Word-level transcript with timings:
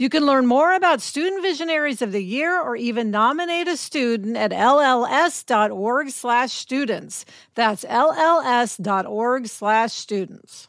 You 0.00 0.08
can 0.08 0.24
learn 0.24 0.46
more 0.46 0.74
about 0.74 1.00
Student 1.00 1.42
Visionaries 1.42 2.02
of 2.02 2.12
the 2.12 2.22
Year 2.22 2.62
or 2.62 2.76
even 2.76 3.10
nominate 3.10 3.66
a 3.66 3.76
student 3.76 4.36
at 4.36 4.52
lls.org 4.52 6.10
slash 6.10 6.52
students. 6.52 7.24
That's 7.56 7.82
lls.org 7.82 9.48
slash 9.48 9.92
students. 9.92 10.68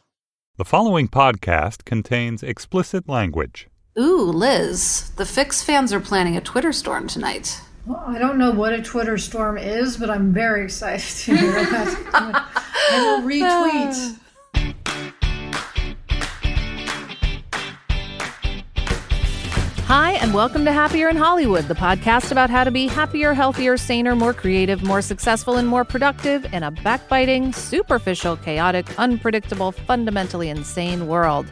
The 0.56 0.64
following 0.64 1.06
podcast 1.06 1.84
contains 1.84 2.42
explicit 2.42 3.08
language. 3.08 3.68
Ooh, 3.96 4.24
Liz, 4.24 5.12
the 5.14 5.24
Fix 5.24 5.62
fans 5.62 5.92
are 5.92 6.00
planning 6.00 6.36
a 6.36 6.40
Twitter 6.40 6.72
storm 6.72 7.06
tonight. 7.06 7.60
Well, 7.86 8.02
I 8.04 8.18
don't 8.18 8.36
know 8.36 8.50
what 8.50 8.72
a 8.72 8.82
Twitter 8.82 9.16
storm 9.16 9.56
is, 9.56 9.96
but 9.96 10.10
I'm 10.10 10.32
very 10.32 10.64
excited 10.64 11.06
to 11.06 11.36
hear 11.36 11.52
that. 11.52 12.48
I 12.90 13.00
will 13.04 13.22
retweet. 13.22 14.16
Hi, 19.92 20.12
and 20.12 20.32
welcome 20.32 20.64
to 20.66 20.72
Happier 20.72 21.08
in 21.08 21.16
Hollywood, 21.16 21.64
the 21.64 21.74
podcast 21.74 22.30
about 22.30 22.48
how 22.48 22.62
to 22.62 22.70
be 22.70 22.86
happier, 22.86 23.34
healthier, 23.34 23.76
saner, 23.76 24.14
more 24.14 24.32
creative, 24.32 24.84
more 24.84 25.02
successful, 25.02 25.56
and 25.56 25.66
more 25.66 25.84
productive 25.84 26.44
in 26.54 26.62
a 26.62 26.70
backbiting, 26.70 27.52
superficial, 27.52 28.36
chaotic, 28.36 28.86
unpredictable, 29.00 29.72
fundamentally 29.72 30.48
insane 30.48 31.08
world. 31.08 31.44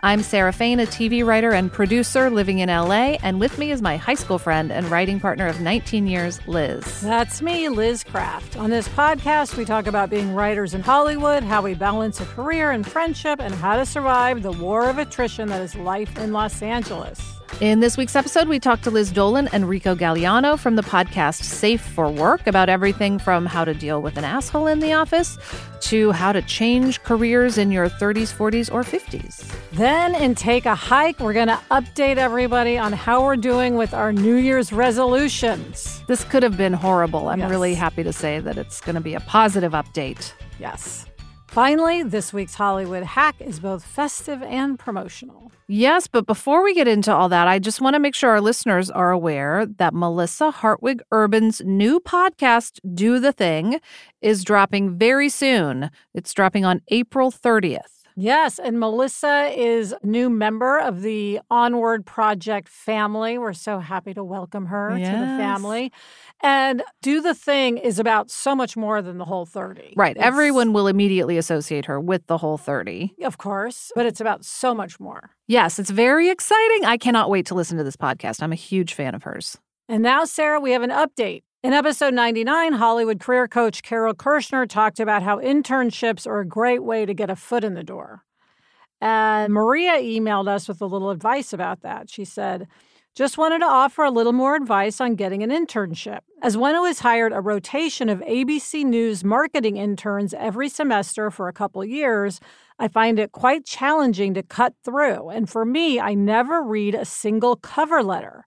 I'm 0.00 0.24
Sarah 0.24 0.52
Fain, 0.52 0.80
a 0.80 0.86
TV 0.86 1.24
writer 1.24 1.52
and 1.52 1.72
producer 1.72 2.28
living 2.28 2.58
in 2.58 2.70
LA, 2.70 3.18
and 3.22 3.38
with 3.38 3.56
me 3.56 3.70
is 3.70 3.80
my 3.80 3.96
high 3.96 4.14
school 4.14 4.40
friend 4.40 4.72
and 4.72 4.90
writing 4.90 5.20
partner 5.20 5.46
of 5.46 5.60
19 5.60 6.08
years, 6.08 6.44
Liz. 6.48 7.02
That's 7.02 7.40
me, 7.40 7.68
Liz 7.68 8.02
Craft. 8.02 8.56
On 8.56 8.68
this 8.68 8.88
podcast, 8.88 9.56
we 9.56 9.64
talk 9.64 9.86
about 9.86 10.10
being 10.10 10.34
writers 10.34 10.74
in 10.74 10.80
Hollywood, 10.80 11.44
how 11.44 11.62
we 11.62 11.74
balance 11.74 12.20
a 12.20 12.26
career 12.26 12.72
and 12.72 12.84
friendship, 12.84 13.38
and 13.40 13.54
how 13.54 13.76
to 13.76 13.86
survive 13.86 14.42
the 14.42 14.50
war 14.50 14.90
of 14.90 14.98
attrition 14.98 15.50
that 15.50 15.62
is 15.62 15.76
life 15.76 16.18
in 16.18 16.32
Los 16.32 16.62
Angeles. 16.62 17.35
In 17.60 17.80
this 17.80 17.96
week's 17.96 18.14
episode, 18.14 18.48
we 18.48 18.58
talked 18.60 18.84
to 18.84 18.90
Liz 18.90 19.10
Dolan 19.10 19.48
and 19.48 19.66
Rico 19.66 19.94
Galliano 19.94 20.58
from 20.58 20.76
the 20.76 20.82
podcast 20.82 21.42
Safe 21.42 21.80
for 21.80 22.10
Work 22.10 22.46
about 22.46 22.68
everything 22.68 23.18
from 23.18 23.46
how 23.46 23.64
to 23.64 23.72
deal 23.72 24.02
with 24.02 24.18
an 24.18 24.24
asshole 24.24 24.66
in 24.66 24.80
the 24.80 24.92
office 24.92 25.38
to 25.80 26.12
how 26.12 26.32
to 26.32 26.42
change 26.42 27.02
careers 27.02 27.56
in 27.56 27.70
your 27.72 27.88
30s, 27.88 28.30
40s, 28.34 28.70
or 28.70 28.82
50s. 28.82 29.50
Then, 29.72 30.14
in 30.14 30.34
Take 30.34 30.66
a 30.66 30.74
Hike, 30.74 31.18
we're 31.18 31.32
going 31.32 31.48
to 31.48 31.58
update 31.70 32.18
everybody 32.18 32.76
on 32.76 32.92
how 32.92 33.24
we're 33.24 33.36
doing 33.36 33.76
with 33.76 33.94
our 33.94 34.12
New 34.12 34.36
Year's 34.36 34.70
resolutions. 34.70 36.02
This 36.08 36.24
could 36.24 36.42
have 36.42 36.58
been 36.58 36.74
horrible. 36.74 37.28
I'm 37.28 37.38
Yes. 37.40 37.48
really 37.50 37.74
happy 37.74 38.02
to 38.02 38.12
say 38.12 38.38
that 38.38 38.58
it's 38.58 38.82
going 38.82 38.96
to 38.96 39.00
be 39.00 39.14
a 39.14 39.20
positive 39.20 39.72
update. 39.72 40.32
Yes. 40.58 41.06
Finally, 41.56 42.02
this 42.02 42.34
week's 42.34 42.56
Hollywood 42.56 43.02
hack 43.02 43.34
is 43.40 43.60
both 43.60 43.82
festive 43.82 44.42
and 44.42 44.78
promotional. 44.78 45.50
Yes, 45.68 46.06
but 46.06 46.26
before 46.26 46.62
we 46.62 46.74
get 46.74 46.86
into 46.86 47.10
all 47.10 47.30
that, 47.30 47.48
I 47.48 47.58
just 47.58 47.80
want 47.80 47.94
to 47.94 47.98
make 47.98 48.14
sure 48.14 48.28
our 48.28 48.42
listeners 48.42 48.90
are 48.90 49.10
aware 49.10 49.64
that 49.64 49.94
Melissa 49.94 50.50
Hartwig 50.50 51.00
Urban's 51.10 51.62
new 51.64 51.98
podcast, 51.98 52.78
Do 52.94 53.18
the 53.18 53.32
Thing, 53.32 53.80
is 54.20 54.44
dropping 54.44 54.98
very 54.98 55.30
soon. 55.30 55.90
It's 56.12 56.34
dropping 56.34 56.66
on 56.66 56.82
April 56.88 57.32
30th. 57.32 57.95
Yes, 58.18 58.58
and 58.58 58.80
Melissa 58.80 59.52
is 59.54 59.92
a 60.02 60.06
new 60.06 60.30
member 60.30 60.78
of 60.78 61.02
the 61.02 61.38
Onward 61.50 62.06
Project 62.06 62.66
family. 62.66 63.36
We're 63.36 63.52
so 63.52 63.78
happy 63.78 64.14
to 64.14 64.24
welcome 64.24 64.66
her 64.66 64.88
to 64.90 64.96
the 64.98 65.36
family. 65.36 65.92
And 66.42 66.82
Do 67.02 67.20
the 67.20 67.34
Thing 67.34 67.76
is 67.76 67.98
about 67.98 68.30
so 68.30 68.56
much 68.56 68.74
more 68.74 69.02
than 69.02 69.18
the 69.18 69.26
Whole30. 69.26 69.92
Right. 69.96 70.16
It's- 70.16 70.26
Everyone 70.26 70.72
will 70.72 70.86
immediately 70.86 71.36
associate 71.36 71.84
her 71.84 72.00
with 72.00 72.26
the 72.26 72.38
Whole30. 72.38 73.22
Of 73.22 73.36
course, 73.36 73.92
but 73.94 74.06
it's 74.06 74.20
about 74.20 74.46
so 74.46 74.74
much 74.74 74.98
more. 74.98 75.32
Yes, 75.46 75.78
it's 75.78 75.90
very 75.90 76.30
exciting. 76.30 76.86
I 76.86 76.96
cannot 76.96 77.28
wait 77.28 77.44
to 77.46 77.54
listen 77.54 77.76
to 77.76 77.84
this 77.84 77.96
podcast. 77.96 78.42
I'm 78.42 78.52
a 78.52 78.56
huge 78.56 78.94
fan 78.94 79.14
of 79.14 79.24
hers. 79.24 79.58
And 79.90 80.02
now, 80.02 80.24
Sarah, 80.24 80.58
we 80.58 80.72
have 80.72 80.82
an 80.82 80.90
update. 80.90 81.42
In 81.66 81.72
episode 81.72 82.14
99, 82.14 82.74
Hollywood 82.74 83.18
career 83.18 83.48
coach 83.48 83.82
Carol 83.82 84.14
Kirschner 84.14 84.66
talked 84.66 85.00
about 85.00 85.24
how 85.24 85.40
internships 85.40 86.24
are 86.24 86.38
a 86.38 86.46
great 86.46 86.84
way 86.84 87.04
to 87.04 87.12
get 87.12 87.28
a 87.28 87.34
foot 87.34 87.64
in 87.64 87.74
the 87.74 87.82
door. 87.82 88.22
And 89.00 89.52
Maria 89.52 89.94
emailed 89.94 90.46
us 90.46 90.68
with 90.68 90.80
a 90.80 90.86
little 90.86 91.10
advice 91.10 91.52
about 91.52 91.82
that. 91.82 92.08
She 92.08 92.24
said, 92.24 92.68
just 93.16 93.36
wanted 93.36 93.58
to 93.58 93.66
offer 93.66 94.04
a 94.04 94.12
little 94.12 94.32
more 94.32 94.54
advice 94.54 95.00
on 95.00 95.16
getting 95.16 95.42
an 95.42 95.50
internship. 95.50 96.20
As 96.40 96.56
one 96.56 96.76
who 96.76 96.84
has 96.84 97.00
hired 97.00 97.32
a 97.32 97.40
rotation 97.40 98.08
of 98.08 98.20
ABC 98.20 98.84
News 98.84 99.24
marketing 99.24 99.76
interns 99.76 100.34
every 100.34 100.68
semester 100.68 101.32
for 101.32 101.48
a 101.48 101.52
couple 101.52 101.84
years, 101.84 102.38
I 102.78 102.86
find 102.86 103.18
it 103.18 103.32
quite 103.32 103.66
challenging 103.66 104.34
to 104.34 104.44
cut 104.44 104.74
through. 104.84 105.30
And 105.30 105.50
for 105.50 105.64
me, 105.64 105.98
I 105.98 106.14
never 106.14 106.62
read 106.62 106.94
a 106.94 107.04
single 107.04 107.56
cover 107.56 108.04
letter. 108.04 108.44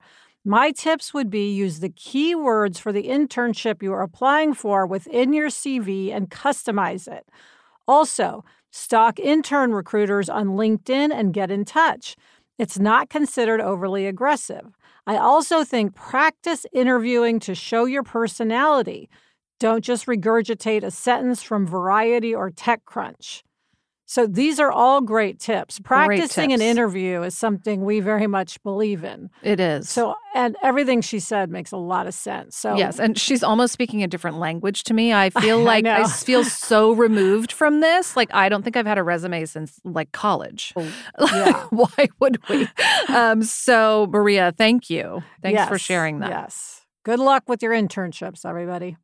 My 0.49 0.71
tips 0.71 1.13
would 1.13 1.29
be 1.29 1.53
use 1.53 1.79
the 1.79 1.91
keywords 1.91 2.79
for 2.79 2.91
the 2.91 3.03
internship 3.03 3.83
you 3.83 3.93
are 3.93 4.01
applying 4.01 4.55
for 4.55 4.83
within 4.87 5.31
your 5.31 5.49
CV 5.49 6.11
and 6.11 6.31
customize 6.31 7.07
it. 7.07 7.29
Also, 7.87 8.43
stalk 8.71 9.19
intern 9.19 9.73
recruiters 9.73 10.27
on 10.27 10.47
LinkedIn 10.47 11.13
and 11.13 11.35
get 11.35 11.51
in 11.51 11.65
touch. 11.65 12.15
It's 12.57 12.79
not 12.79 13.11
considered 13.11 13.61
overly 13.61 14.07
aggressive. 14.07 14.75
I 15.05 15.17
also 15.17 15.63
think 15.63 15.93
practice 15.93 16.65
interviewing 16.73 17.39
to 17.41 17.53
show 17.53 17.85
your 17.85 18.01
personality. 18.01 19.07
Don't 19.59 19.85
just 19.85 20.07
regurgitate 20.07 20.81
a 20.81 20.89
sentence 20.89 21.43
from 21.43 21.67
Variety 21.67 22.33
or 22.33 22.49
TechCrunch. 22.49 23.43
So 24.09 24.25
these 24.25 24.59
are 24.59 24.71
all 24.71 25.01
great 25.01 25.39
tips. 25.39 25.79
Practicing 25.79 26.51
an 26.51 26.57
tips. 26.61 26.67
interview 26.67 27.21
is 27.21 27.37
something 27.37 27.85
we 27.85 27.99
very 27.99 28.25
much 28.25 28.59
believe 28.63 29.03
in. 29.03 29.29
It 29.43 29.59
is. 29.59 29.87
So, 29.87 30.15
and 30.33 30.57
everything 30.63 31.01
she 31.01 31.19
said 31.19 31.51
makes 31.51 31.71
a 31.71 31.77
lot 31.77 32.07
of 32.07 32.15
sense. 32.15 32.57
So, 32.57 32.75
Yes, 32.75 32.99
and 32.99 33.19
she's 33.19 33.43
almost 33.43 33.71
speaking 33.71 34.01
a 34.01 34.07
different 34.07 34.39
language 34.39 34.81
to 34.85 34.95
me. 34.95 35.13
I 35.13 35.29
feel 35.41 35.59
like 35.59 35.85
I, 35.85 36.01
s- 36.01 36.23
feel 36.23 36.43
so 36.71 36.91
removed 36.93 37.51
from 37.51 37.81
this. 37.81 38.17
Like 38.17 38.33
I 38.33 38.49
don't 38.49 38.63
think 38.63 38.75
I've 38.75 38.87
had 38.87 38.97
a 38.97 39.03
resume 39.03 39.45
since 39.45 39.79
like 39.83 40.11
college. 40.11 40.73
Oh, 40.75 40.91
yeah. 41.31 41.65
Why 41.69 42.07
would 42.19 42.39
we? 42.49 42.67
Um, 43.09 43.43
so 43.43 44.07
Maria, 44.09 44.51
thank 44.57 44.89
you. 44.89 45.21
Thanks 45.43 45.67
for 45.67 45.77
sharing 45.77 46.17
that. 46.21 46.31
Yes. 46.31 46.81
Good 47.03 47.19
luck 47.19 47.43
with 47.47 47.61
your 47.61 47.73
internships, 47.73 48.43
everybody. 48.43 48.97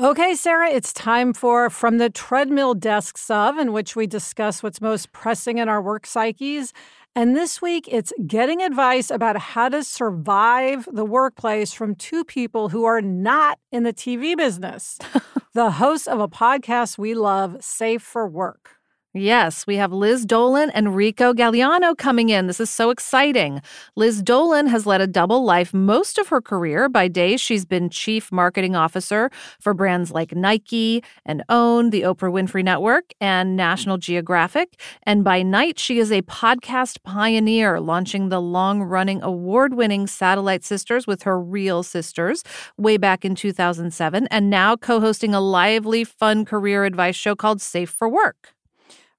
Okay, 0.00 0.34
Sarah, 0.34 0.70
it's 0.70 0.94
time 0.94 1.34
for 1.34 1.68
From 1.68 1.98
the 1.98 2.08
Treadmill 2.08 2.72
Desks 2.72 3.28
of, 3.28 3.58
in 3.58 3.70
which 3.70 3.94
we 3.94 4.06
discuss 4.06 4.62
what's 4.62 4.80
most 4.80 5.12
pressing 5.12 5.58
in 5.58 5.68
our 5.68 5.82
work 5.82 6.06
psyches. 6.06 6.72
And 7.14 7.36
this 7.36 7.60
week, 7.60 7.86
it's 7.86 8.10
getting 8.26 8.62
advice 8.62 9.10
about 9.10 9.36
how 9.36 9.68
to 9.68 9.84
survive 9.84 10.88
the 10.90 11.04
workplace 11.04 11.74
from 11.74 11.94
two 11.94 12.24
people 12.24 12.70
who 12.70 12.86
are 12.86 13.02
not 13.02 13.58
in 13.70 13.82
the 13.82 13.92
TV 13.92 14.34
business. 14.34 14.98
the 15.52 15.72
hosts 15.72 16.06
of 16.06 16.18
a 16.18 16.28
podcast 16.28 16.96
we 16.96 17.12
love, 17.12 17.62
Safe 17.62 18.00
for 18.00 18.26
Work. 18.26 18.79
Yes, 19.12 19.66
we 19.66 19.74
have 19.74 19.92
Liz 19.92 20.24
Dolan 20.24 20.70
and 20.70 20.94
Rico 20.94 21.34
Galliano 21.34 21.98
coming 21.98 22.28
in. 22.28 22.46
This 22.46 22.60
is 22.60 22.70
so 22.70 22.90
exciting. 22.90 23.60
Liz 23.96 24.22
Dolan 24.22 24.68
has 24.68 24.86
led 24.86 25.00
a 25.00 25.06
double 25.08 25.42
life 25.42 25.74
most 25.74 26.16
of 26.16 26.28
her 26.28 26.40
career. 26.40 26.88
By 26.88 27.08
day, 27.08 27.36
she's 27.36 27.64
been 27.64 27.90
chief 27.90 28.30
marketing 28.30 28.76
officer 28.76 29.28
for 29.58 29.74
brands 29.74 30.12
like 30.12 30.36
Nike 30.36 31.02
and 31.26 31.42
OWN, 31.48 31.90
the 31.90 32.02
Oprah 32.02 32.30
Winfrey 32.30 32.62
Network, 32.62 33.12
and 33.20 33.56
National 33.56 33.98
Geographic. 33.98 34.80
And 35.02 35.24
by 35.24 35.42
night, 35.42 35.80
she 35.80 35.98
is 35.98 36.12
a 36.12 36.22
podcast 36.22 37.02
pioneer, 37.02 37.80
launching 37.80 38.28
the 38.28 38.40
long 38.40 38.80
running 38.80 39.20
award 39.24 39.74
winning 39.74 40.06
Satellite 40.06 40.62
Sisters 40.62 41.08
with 41.08 41.24
her 41.24 41.40
real 41.40 41.82
sisters 41.82 42.44
way 42.78 42.96
back 42.96 43.24
in 43.24 43.34
2007, 43.34 44.28
and 44.30 44.48
now 44.48 44.76
co 44.76 45.00
hosting 45.00 45.34
a 45.34 45.40
lively, 45.40 46.04
fun 46.04 46.44
career 46.44 46.84
advice 46.84 47.16
show 47.16 47.34
called 47.34 47.60
Safe 47.60 47.90
for 47.90 48.08
Work. 48.08 48.54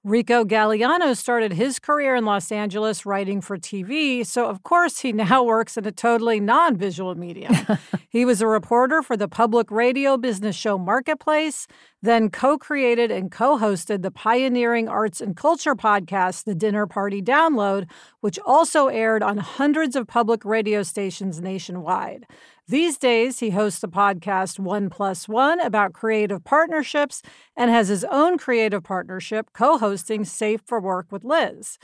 Rico 0.03 0.43
Galliano 0.43 1.15
started 1.15 1.53
his 1.53 1.77
career 1.77 2.15
in 2.15 2.25
Los 2.25 2.51
Angeles 2.51 3.05
writing 3.05 3.39
for 3.39 3.55
TV, 3.55 4.25
so 4.25 4.47
of 4.47 4.63
course 4.63 5.01
he 5.01 5.13
now 5.13 5.43
works 5.43 5.77
in 5.77 5.85
a 5.85 5.91
totally 5.91 6.39
non 6.39 6.75
visual 6.75 7.13
medium. 7.13 7.53
he 8.09 8.25
was 8.25 8.41
a 8.41 8.47
reporter 8.47 9.03
for 9.03 9.15
the 9.15 9.27
public 9.27 9.69
radio 9.69 10.17
business 10.17 10.55
show 10.55 10.79
Marketplace, 10.79 11.67
then 12.01 12.31
co 12.31 12.57
created 12.57 13.11
and 13.11 13.31
co 13.31 13.59
hosted 13.59 14.01
the 14.01 14.09
pioneering 14.09 14.89
arts 14.89 15.21
and 15.21 15.37
culture 15.37 15.75
podcast, 15.75 16.45
The 16.45 16.55
Dinner 16.55 16.87
Party 16.87 17.21
Download, 17.21 17.87
which 18.21 18.39
also 18.39 18.87
aired 18.87 19.21
on 19.21 19.37
hundreds 19.37 19.95
of 19.95 20.07
public 20.07 20.43
radio 20.43 20.81
stations 20.81 21.39
nationwide. 21.39 22.25
These 22.71 22.97
days, 22.97 23.39
he 23.39 23.49
hosts 23.49 23.81
the 23.81 23.89
podcast 23.89 24.57
One 24.57 24.89
Plus 24.89 25.27
One 25.27 25.59
about 25.59 25.91
creative 25.91 26.45
partnerships 26.45 27.21
and 27.57 27.69
has 27.69 27.89
his 27.89 28.05
own 28.05 28.37
creative 28.37 28.81
partnership 28.81 29.47
co 29.53 29.77
hosting 29.77 30.23
Safe 30.23 30.61
for 30.65 30.79
Work 30.79 31.11
with 31.11 31.25
Liz. 31.25 31.77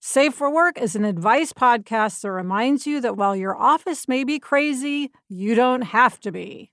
Safe 0.00 0.34
for 0.34 0.52
Work 0.52 0.78
is 0.78 0.94
an 0.94 1.06
advice 1.06 1.54
podcast 1.54 2.20
that 2.20 2.30
reminds 2.30 2.86
you 2.86 3.00
that 3.00 3.16
while 3.16 3.34
your 3.34 3.56
office 3.56 4.06
may 4.06 4.22
be 4.22 4.38
crazy, 4.38 5.10
you 5.30 5.54
don't 5.54 5.80
have 5.80 6.20
to 6.20 6.30
be. 6.30 6.72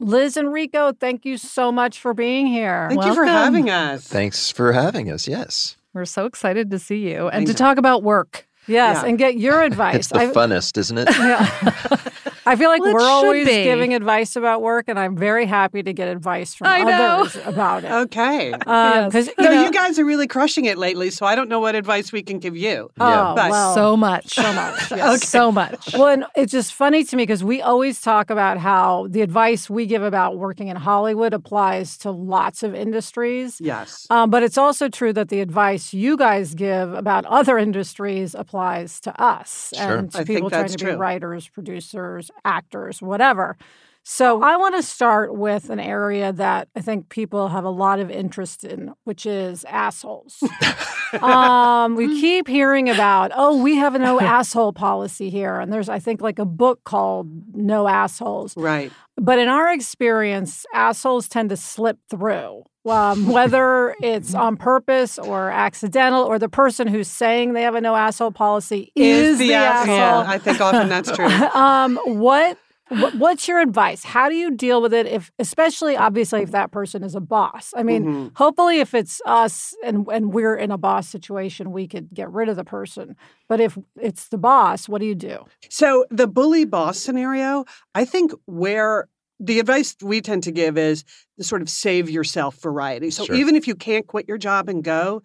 Liz 0.00 0.36
and 0.36 0.52
Rico, 0.52 0.90
thank 0.92 1.24
you 1.24 1.36
so 1.36 1.70
much 1.70 2.00
for 2.00 2.14
being 2.14 2.48
here. 2.48 2.88
Thank 2.90 3.04
you 3.04 3.14
for 3.14 3.24
having 3.24 3.70
us. 3.70 4.02
Thanks 4.08 4.50
for 4.50 4.72
having 4.72 5.12
us. 5.12 5.28
Yes. 5.28 5.76
We're 5.94 6.06
so 6.06 6.26
excited 6.26 6.72
to 6.72 6.78
see 6.80 7.08
you 7.08 7.28
and 7.28 7.42
I 7.42 7.44
to 7.44 7.54
talk 7.54 7.78
about 7.78 8.02
work. 8.02 8.48
Yes, 8.66 9.02
Yeah. 9.02 9.08
and 9.08 9.16
get 9.18 9.38
your 9.38 9.62
advice. 9.62 9.94
It's 9.96 10.08
the 10.08 10.18
I- 10.22 10.26
funnest, 10.26 10.76
isn't 10.76 10.98
it? 10.98 11.08
Yeah. 11.10 12.00
I 12.44 12.56
feel 12.56 12.70
like 12.70 12.80
Well, 12.82 12.94
we're 12.94 13.00
always 13.02 13.46
be. 13.46 13.62
giving 13.64 13.94
advice 13.94 14.34
about 14.36 14.62
work, 14.62 14.86
and 14.88 14.98
I'm 14.98 15.16
very 15.16 15.46
happy 15.46 15.82
to 15.82 15.92
get 15.92 16.08
advice 16.08 16.54
from 16.54 16.66
I 16.68 16.82
know. 16.82 17.20
others 17.22 17.36
about 17.46 17.84
it. 17.84 17.90
Okay. 17.92 18.52
Because 18.56 19.28
no, 19.38 19.62
you 19.64 19.70
guys 19.70 19.98
are 19.98 20.04
really 20.04 20.26
crushing 20.26 20.64
it 20.64 20.78
lately, 20.78 21.10
so 21.10 21.24
I 21.26 21.34
don't 21.34 21.48
know 21.48 21.60
what 21.60 21.74
advice 21.74 22.12
we 22.12 22.22
can 22.22 22.38
give 22.38 22.56
you. 22.56 22.90
Yeah. 22.98 23.30
oh, 23.30 23.34
But- 23.34 23.50
well, 23.50 23.74
so 23.74 23.96
much. 23.96 24.28
so 24.34 24.52
much. 24.52 24.90
Yes. 24.92 25.28
So 25.28 25.50
much. 25.52 25.94
Well, 25.94 26.08
and 26.08 26.24
it's 26.36 26.52
just 26.52 26.72
funny 26.74 27.04
to 27.04 27.16
me 27.16 27.22
because 27.22 27.42
we 27.44 27.62
always 27.62 28.00
talk 28.00 28.30
about 28.30 28.58
how 28.58 29.06
the 29.10 29.22
advice 29.22 29.70
we 29.70 29.86
give 29.86 30.02
about 30.02 30.36
working 30.38 30.68
in 30.68 30.76
Hollywood 30.76 31.32
applies 31.34 31.96
to 31.98 32.10
lots 32.10 32.62
of 32.62 32.74
industries. 32.74 33.58
Yes. 33.60 34.06
Um, 34.10 34.30
but 34.30 34.42
it's 34.42 34.58
also 34.58 34.88
true 34.88 35.12
that 35.14 35.28
the 35.28 35.40
advice 35.40 35.94
you 35.94 36.16
guys 36.16 36.54
give 36.54 36.92
about 36.94 37.24
other 37.26 37.56
industries 37.58 38.34
applies 38.34 39.00
to 39.00 39.20
us 39.22 39.72
Sure. 39.74 39.96
and 39.96 40.12
to 40.12 40.18
I 40.18 40.24
people 40.24 40.50
trying 40.50 40.62
that's 40.62 40.76
to 40.76 40.84
be 40.84 40.90
writers, 40.92 41.48
producers, 41.48 42.30
actors, 42.44 43.00
whatever. 43.00 43.56
So 44.04 44.42
I 44.42 44.56
want 44.56 44.74
to 44.74 44.82
start 44.82 45.36
with 45.36 45.70
an 45.70 45.78
area 45.78 46.32
that 46.32 46.68
I 46.74 46.80
think 46.80 47.08
people 47.08 47.48
have 47.48 47.64
a 47.64 47.70
lot 47.70 48.00
of 48.00 48.10
interest 48.10 48.64
in, 48.64 48.94
which 49.04 49.26
is 49.26 49.64
assholes. 49.64 50.42
um, 51.22 51.94
we 51.94 52.20
keep 52.20 52.48
hearing 52.48 52.90
about, 52.90 53.30
oh, 53.34 53.62
we 53.62 53.76
have 53.76 53.94
a 53.94 54.00
no 54.00 54.20
asshole 54.20 54.72
policy 54.72 55.30
here, 55.30 55.60
and 55.60 55.72
there's 55.72 55.88
I 55.88 56.00
think 56.00 56.20
like 56.20 56.40
a 56.40 56.44
book 56.44 56.82
called 56.82 57.28
No 57.54 57.86
Assholes. 57.86 58.56
Right. 58.56 58.90
But 59.16 59.38
in 59.38 59.48
our 59.48 59.72
experience, 59.72 60.66
assholes 60.74 61.28
tend 61.28 61.50
to 61.50 61.56
slip 61.56 61.98
through, 62.10 62.64
um, 62.84 63.26
whether 63.32 63.94
it's 64.02 64.34
on 64.34 64.56
purpose 64.56 65.18
or 65.18 65.50
accidental, 65.50 66.22
or 66.24 66.38
the 66.38 66.48
person 66.48 66.86
who's 66.88 67.08
saying 67.08 67.52
they 67.52 67.62
have 67.62 67.74
a 67.74 67.80
no 67.80 67.94
asshole 67.94 68.32
policy 68.32 68.92
is, 68.94 69.38
the, 69.38 69.54
asshole. 69.54 69.96
Yeah, 69.96 70.24
I 70.26 70.38
think 70.38 70.60
often 70.60 70.88
that's 70.88 71.10
true. 71.12 71.26
um, 71.54 71.98
what, 72.04 72.58
what 72.88 73.14
what's 73.14 73.48
your 73.48 73.60
advice? 73.60 74.04
How 74.04 74.28
do 74.28 74.34
you 74.34 74.50
deal 74.50 74.82
with 74.82 74.92
it? 74.92 75.06
If, 75.06 75.30
especially, 75.38 75.96
obviously, 75.96 76.42
if 76.42 76.50
that 76.50 76.72
person 76.72 77.02
is 77.02 77.14
a 77.14 77.20
boss. 77.20 77.72
I 77.74 77.82
mean, 77.82 78.04
Mhm. 78.04 78.32
hopefully, 78.36 78.80
if 78.80 78.92
it's 78.92 79.22
us 79.24 79.74
and 79.82 80.06
and 80.12 80.34
we're 80.34 80.54
in 80.56 80.70
a 80.70 80.76
boss 80.76 81.08
situation, 81.08 81.72
we 81.72 81.88
could 81.88 82.08
get 82.12 82.30
rid 82.30 82.48
of 82.50 82.56
the 82.56 82.64
person. 82.64 83.16
But 83.48 83.60
if 83.60 83.78
it's 83.98 84.28
the 84.28 84.38
boss, 84.38 84.88
what 84.88 85.00
do 85.00 85.06
you 85.06 85.14
do? 85.14 85.44
So 85.70 86.04
the 86.10 86.26
bully 86.26 86.64
boss 86.66 86.98
scenario, 86.98 87.64
I 87.94 88.04
think 88.04 88.32
where 88.46 89.08
the 89.42 89.60
advice 89.60 89.96
we 90.02 90.20
tend 90.20 90.42
to 90.44 90.52
give 90.52 90.78
is 90.78 91.04
the 91.36 91.44
sort 91.44 91.62
of 91.62 91.68
save 91.68 92.08
yourself 92.08 92.56
variety. 92.62 93.10
So 93.10 93.26
Sure. 93.26 93.36
even 93.36 93.56
if 93.56 93.66
you 93.66 93.74
can't 93.74 94.06
quit 94.06 94.28
your 94.28 94.38
job 94.38 94.68
and 94.68 94.84
go, 94.84 95.22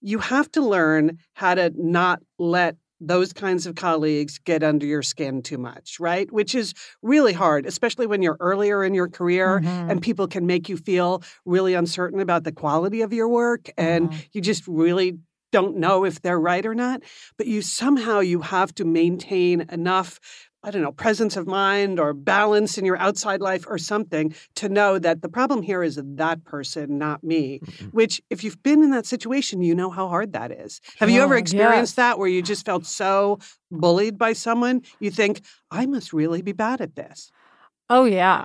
you 0.00 0.18
have 0.18 0.50
to 0.52 0.60
learn 0.62 1.18
how 1.34 1.54
to 1.54 1.72
not 1.76 2.20
let 2.38 2.76
those 3.00 3.32
kinds 3.32 3.66
of 3.66 3.74
colleagues 3.74 4.38
get 4.38 4.62
under 4.62 4.86
your 4.86 5.02
skin 5.02 5.42
too 5.42 5.58
much, 5.58 6.00
right? 6.00 6.32
Which 6.32 6.54
is 6.54 6.72
really 7.02 7.34
hard, 7.34 7.66
especially 7.66 8.06
when 8.06 8.22
you're 8.22 8.38
earlier 8.40 8.82
in 8.84 8.94
your 8.94 9.08
career 9.08 9.62
Mhm. 9.62 9.88
and 9.88 10.00
people 10.00 10.26
can 10.26 10.46
make 10.46 10.68
you 10.68 10.78
feel 10.78 11.22
really 11.44 11.74
uncertain 11.74 12.20
about 12.20 12.44
the 12.44 12.52
quality 12.52 13.02
of 13.02 13.12
your 13.12 13.28
work 13.28 13.68
and 13.76 14.10
Mhm. 14.10 14.24
you 14.32 14.40
just 14.40 14.66
really 14.66 15.18
don't 15.52 15.76
know 15.76 16.04
if 16.04 16.22
they're 16.22 16.40
right 16.40 16.66
or 16.66 16.74
not 16.74 17.02
but 17.38 17.46
you 17.46 17.62
somehow 17.62 18.18
you 18.20 18.40
have 18.40 18.74
to 18.74 18.84
maintain 18.84 19.62
enough 19.70 20.18
i 20.62 20.70
don't 20.70 20.82
know 20.82 20.92
presence 20.92 21.36
of 21.36 21.46
mind 21.46 21.98
or 22.00 22.12
balance 22.12 22.78
in 22.78 22.84
your 22.84 22.96
outside 22.98 23.40
life 23.40 23.64
or 23.68 23.78
something 23.78 24.34
to 24.54 24.68
know 24.68 24.98
that 24.98 25.22
the 25.22 25.28
problem 25.28 25.62
here 25.62 25.82
is 25.82 26.00
that 26.02 26.44
person 26.44 26.98
not 26.98 27.22
me 27.22 27.60
Mhm. 27.60 27.92
which 27.92 28.20
if 28.30 28.42
you've 28.42 28.62
been 28.62 28.82
in 28.82 28.90
that 28.90 29.06
situation 29.06 29.62
you 29.62 29.74
know 29.74 29.90
how 29.90 30.08
hard 30.08 30.32
that 30.32 30.50
is 30.50 30.80
have 30.98 31.10
you 31.10 31.22
ever 31.22 31.36
experienced 31.36 31.92
yes. 31.92 31.96
that 31.96 32.18
where 32.18 32.28
you 32.28 32.42
just 32.42 32.66
felt 32.66 32.86
so 32.86 33.38
bullied 33.70 34.18
by 34.18 34.32
someone 34.32 34.82
you 35.00 35.10
think 35.10 35.40
i 35.70 35.86
must 35.86 36.12
really 36.12 36.42
be 36.42 36.52
bad 36.52 36.80
at 36.80 36.96
this 36.96 37.30
Oh 37.88 38.04
yeah, 38.04 38.44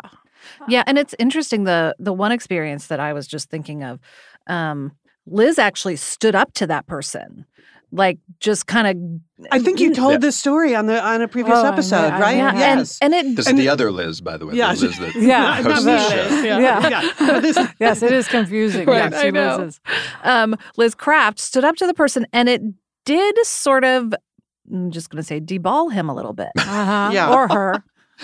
Yeah, 0.67 0.83
and 0.85 0.97
it's 0.97 1.15
interesting 1.19 1.63
the 1.63 1.95
the 1.99 2.13
one 2.13 2.31
experience 2.31 2.87
that 2.87 2.99
I 2.99 3.13
was 3.13 3.27
just 3.27 3.49
thinking 3.49 3.83
of. 3.83 3.99
Um, 4.47 4.91
Liz 5.27 5.59
actually 5.59 5.95
stood 5.95 6.35
up 6.35 6.53
to 6.53 6.67
that 6.67 6.87
person, 6.87 7.45
like 7.91 8.19
just 8.39 8.67
kind 8.67 8.88
of. 8.88 9.45
i 9.51 9.59
think 9.59 9.79
you 9.79 9.89
Yeah. 9.89 9.93
told 9.95 10.21
this 10.21 10.38
story 10.38 10.73
on 10.75 10.85
the 10.85 11.01
on 11.03 11.21
a 11.21 11.27
previous 11.27 11.57
Oh, 11.57 11.65
episode 11.67 12.13
I 12.13 12.19
right. 12.19 12.38
Yeah, 12.38 12.53
yes 12.53 12.97
and, 13.01 13.13
and 13.13 13.27
it 13.31 13.35
This 13.35 13.47
And- 13.47 13.59
is 13.59 13.65
the 13.65 13.69
other 13.69 13.91
Liz, 13.91 14.21
by 14.21 14.38
the 14.38 14.45
way. 14.45 14.55
Yes. 14.55 14.79
The 14.79 14.88
Liz 14.88 14.97
that 14.99 15.15
Yeah. 15.15 15.41
not, 15.41 15.63
not 15.63 15.71
hosts 15.73 15.85
me, 15.85 15.91
the 15.93 16.09
show. 16.09 16.43
Yeah. 16.43 16.59
Yeah. 16.59 16.89
yeah. 17.19 17.39
This- 17.39 17.57
yes, 17.79 18.01
it 18.03 18.11
is 18.13 18.27
confusing. 18.27 18.85
Right, 18.88 19.11
yes, 19.11 19.23
I 19.23 19.29
know. 19.31 19.57
loses. 19.57 19.79
um, 20.23 20.55
Liz 20.77 20.95
Craft 20.95 21.39
stood 21.39 21.63
up 21.65 21.75
to 21.77 21.88
the 21.88 21.93
person, 21.93 22.25
and 22.33 22.47
it 22.49 22.61
did 23.05 23.35
sort 23.45 23.83
of. 23.83 24.13
I'm 24.71 24.89
just 24.91 25.09
going 25.09 25.17
to 25.21 25.27
say 25.27 25.41
deball 25.41 25.91
him 25.91 26.07
a 26.07 26.15
little 26.15 26.33
bit, 26.33 26.49
Uh-huh. 26.57 27.09
Yeah. 27.13 27.33
Or 27.33 27.47
her. 27.49 27.83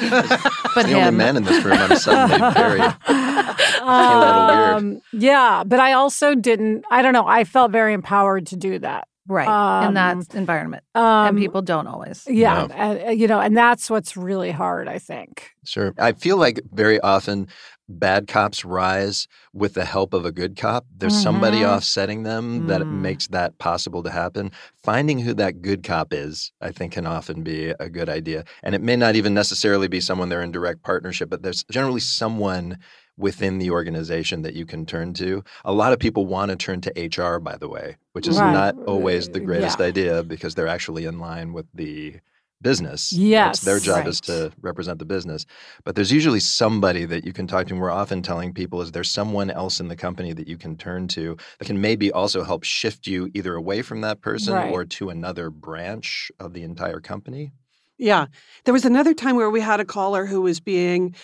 but 0.76 0.86
the 0.86 0.94
only 0.94 1.12
man 1.12 1.36
in 1.36 1.44
this 1.44 1.64
room. 1.66 1.78
I'm 1.78 1.96
suddenly 1.98 2.52
very. 2.54 2.80
a 2.80 2.96
little 3.10 4.48
weird. 4.48 4.74
Um, 4.78 5.02
yeah, 5.12 5.64
but 5.66 5.80
I 5.80 5.94
also 5.94 6.36
didn't. 6.36 6.86
I 6.92 7.02
don't 7.02 7.14
know. 7.14 7.26
I 7.28 7.44
felt 7.44 7.72
very 7.72 7.94
empowered 7.94 8.46
to 8.48 8.56
do 8.56 8.78
that. 8.80 9.08
Right 9.28 9.88
in 9.88 9.94
that 9.96 10.16
Um, 10.18 10.24
environment, 10.34 10.84
Um, 10.96 11.28
and 11.28 11.38
people 11.38 11.62
don't 11.62 11.88
always. 11.88 12.24
Yeah, 12.28 12.68
No. 12.68 12.74
and, 12.76 13.08
uh, 13.08 13.12
you 13.12 13.28
know, 13.28 13.40
and 13.40 13.56
that's 13.56 13.90
what's 13.90 14.16
really 14.18 14.52
hard. 14.52 14.88
I 14.88 15.00
think. 15.00 15.52
Sure. 15.66 15.94
I 16.00 16.14
feel 16.14 16.38
like 16.38 16.60
very 16.72 17.00
often 17.02 17.48
bad 17.90 18.28
cops 18.28 18.66
rise 18.66 19.28
with 19.54 19.74
the 19.74 19.86
help 19.86 20.14
of 20.14 20.26
a 20.26 20.32
good 20.32 20.58
cop. 20.58 20.86
There's 20.98 21.16
somebody 21.18 21.60
Mhm. 21.62 21.70
offsetting 21.78 22.24
them 22.24 22.68
that 22.68 22.82
Mm. 22.82 22.92
makes 23.02 23.28
that 23.30 23.58
possible 23.60 24.04
to 24.04 24.10
happen. 24.10 24.52
Finding 24.84 25.20
who 25.20 25.34
that 25.36 25.62
good 25.62 25.84
cop 25.84 26.14
is, 26.14 26.52
I 26.62 26.72
think, 26.72 26.94
can 26.94 27.06
often 27.08 27.44
be 27.44 27.70
a 27.80 27.90
good 27.90 28.10
idea. 28.10 28.44
And 28.62 28.76
it 28.76 28.82
may 28.82 28.98
not 28.98 29.16
even 29.16 29.34
necessarily 29.34 29.88
be 29.88 30.02
someone 30.02 30.28
they're 30.28 30.42
in 30.42 30.52
direct 30.52 30.84
partnership, 30.84 31.30
but 31.30 31.44
there's 31.44 31.64
generally 31.72 32.02
someone 32.02 32.78
within 33.18 33.58
the 33.58 33.72
organization 33.72 34.44
that 34.44 34.54
you 34.54 34.66
can 34.66 34.86
turn 34.86 35.14
to. 35.16 35.44
A 35.66 35.74
lot 35.74 35.92
of 35.94 36.00
people 36.00 36.26
want 36.28 36.52
to 36.52 36.56
turn 36.56 36.82
to 36.82 36.92
HR, 37.22 37.40
by 37.40 37.58
the 37.58 37.68
way, 37.68 37.98
which 38.14 38.28
is 38.28 38.38
Right. 38.40 38.54
not 38.54 38.76
always 38.88 39.30
the 39.30 39.40
greatest 39.40 39.80
yeah. 39.80 39.86
idea 39.88 40.24
because 40.24 40.56
they're 40.56 40.68
actually 40.68 41.06
in 41.06 41.20
line 41.20 41.52
with 41.54 41.66
the 41.74 42.18
business. 42.62 43.14
Yes, 43.14 43.58
It's 43.58 43.66
their 43.66 43.80
job 43.80 44.08
is 44.08 44.20
to 44.22 44.52
represent 44.62 44.98
the 44.98 45.06
business. 45.06 45.46
But 45.84 45.96
there's 45.96 46.12
usually 46.12 46.40
somebody 46.40 47.06
that 47.06 47.24
you 47.24 47.32
can 47.32 47.46
talk 47.46 47.68
to. 47.68 47.74
And 47.74 47.82
we're 47.82 47.92
often 47.92 48.24
telling 48.24 48.52
people 48.54 48.82
is 48.82 48.92
there's 48.92 49.12
someone 49.12 49.52
else 49.52 49.80
in 49.80 49.90
the 49.90 49.96
company 49.96 50.34
that 50.34 50.48
you 50.48 50.58
can 50.58 50.76
turn 50.76 51.08
to 51.10 51.38
that 51.60 51.66
can 51.66 51.80
maybe 51.82 52.12
also 52.12 52.44
help 52.44 52.64
shift 52.64 53.06
you 53.06 53.30
either 53.36 53.54
away 53.56 53.84
from 53.84 54.02
that 54.02 54.22
person 54.22 54.56
Right. 54.56 54.72
or 54.72 54.86
to 54.86 55.10
another 55.10 55.52
branch 55.52 56.32
of 56.40 56.54
the 56.54 56.64
entire 56.64 57.00
company. 57.00 57.52
Yeah. 58.00 58.26
There 58.66 58.74
was 58.74 58.86
another 58.86 59.14
time 59.14 59.36
where 59.36 59.50
we 59.52 59.62
had 59.62 59.80
a 59.80 59.86
caller 59.86 60.26
who 60.26 60.42
was 60.42 60.60
being 60.60 61.16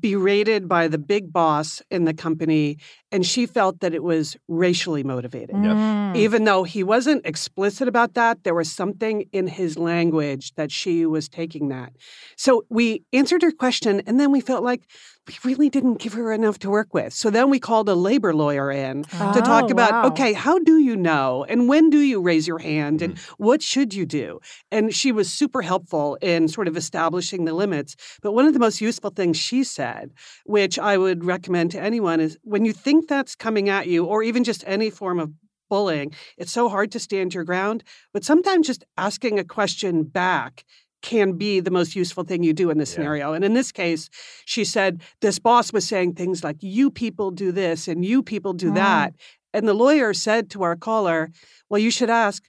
berated 0.00 0.68
by 0.68 0.88
the 0.88 0.98
big 0.98 1.32
boss 1.32 1.82
in 1.90 2.04
the 2.04 2.14
company 2.14 2.78
and 3.12 3.24
she 3.26 3.46
felt 3.46 3.80
that 3.80 3.94
it 3.94 4.02
was 4.02 4.36
racially 4.48 5.04
motivated. 5.04 5.54
Mm. 5.54 6.16
Even 6.16 6.44
though 6.44 6.64
he 6.64 6.82
wasn't 6.82 7.24
explicit 7.26 7.86
about 7.86 8.14
that, 8.14 8.42
there 8.42 8.54
was 8.54 8.72
something 8.72 9.26
in 9.32 9.46
his 9.46 9.78
language 9.78 10.54
that 10.54 10.72
she 10.72 11.06
was 11.06 11.28
taking 11.28 11.68
that. 11.68 11.92
So 12.36 12.64
we 12.70 13.02
answered 13.12 13.42
her 13.42 13.52
question, 13.52 14.02
and 14.06 14.18
then 14.18 14.32
we 14.32 14.40
felt 14.40 14.64
like 14.64 14.82
we 15.28 15.34
really 15.44 15.70
didn't 15.70 16.00
give 16.00 16.14
her 16.14 16.32
enough 16.32 16.58
to 16.58 16.70
work 16.70 16.92
with. 16.92 17.12
So 17.12 17.30
then 17.30 17.48
we 17.48 17.60
called 17.60 17.88
a 17.88 17.94
labor 17.94 18.34
lawyer 18.34 18.72
in 18.72 19.04
to 19.04 19.40
talk 19.44 19.64
Oh, 19.64 19.68
about 19.68 19.92
wow. 19.92 20.06
okay, 20.06 20.32
how 20.32 20.58
do 20.58 20.78
you 20.78 20.96
know? 20.96 21.46
And 21.48 21.68
when 21.68 21.90
do 21.90 22.00
you 22.00 22.20
raise 22.20 22.48
your 22.48 22.58
hand? 22.58 23.02
And 23.02 23.16
what 23.38 23.62
should 23.62 23.94
you 23.94 24.04
do? 24.04 24.40
And 24.72 24.92
she 24.92 25.12
was 25.12 25.32
super 25.32 25.62
helpful 25.62 26.18
in 26.20 26.48
sort 26.48 26.66
of 26.66 26.76
establishing 26.76 27.44
the 27.44 27.52
limits. 27.52 27.94
But 28.20 28.32
one 28.32 28.46
of 28.46 28.52
the 28.52 28.58
most 28.58 28.80
useful 28.80 29.10
things 29.10 29.36
she 29.36 29.62
said, 29.62 30.10
which 30.44 30.76
I 30.76 30.98
would 30.98 31.24
recommend 31.24 31.70
to 31.72 31.80
anyone, 31.80 32.18
is 32.18 32.36
when 32.42 32.64
you 32.64 32.72
think 32.72 33.01
that's 33.08 33.34
coming 33.34 33.68
at 33.68 33.86
you, 33.86 34.04
or 34.04 34.22
even 34.22 34.44
just 34.44 34.64
any 34.66 34.90
form 34.90 35.18
of 35.18 35.32
bullying, 35.70 36.12
it's 36.36 36.52
so 36.52 36.68
hard 36.68 36.92
to 36.92 36.98
stand 36.98 37.34
your 37.34 37.44
ground. 37.44 37.82
But 38.12 38.24
sometimes 38.24 38.66
just 38.66 38.84
asking 38.96 39.38
a 39.38 39.44
question 39.44 40.02
back 40.04 40.64
can 41.00 41.32
be 41.32 41.58
the 41.60 41.70
most 41.70 41.96
useful 41.96 42.22
thing 42.22 42.42
you 42.42 42.52
do 42.52 42.70
in 42.70 42.78
this 42.78 42.90
Yeah. 42.90 42.96
scenario. 42.96 43.32
And 43.32 43.44
in 43.44 43.54
this 43.54 43.72
case, 43.72 44.08
she 44.44 44.64
said 44.64 45.02
this 45.20 45.38
boss 45.38 45.72
was 45.72 45.86
saying 45.86 46.14
things 46.14 46.44
like, 46.44 46.58
you 46.60 46.90
people 46.90 47.30
do 47.30 47.50
this 47.50 47.88
and 47.88 48.04
you 48.04 48.22
people 48.22 48.52
do 48.52 48.70
Mm. 48.70 48.74
that. 48.74 49.14
And 49.52 49.66
the 49.66 49.74
lawyer 49.74 50.14
said 50.14 50.48
to 50.50 50.62
our 50.62 50.76
caller, 50.76 51.30
well, 51.68 51.80
you 51.80 51.90
should 51.90 52.10
ask, 52.10 52.44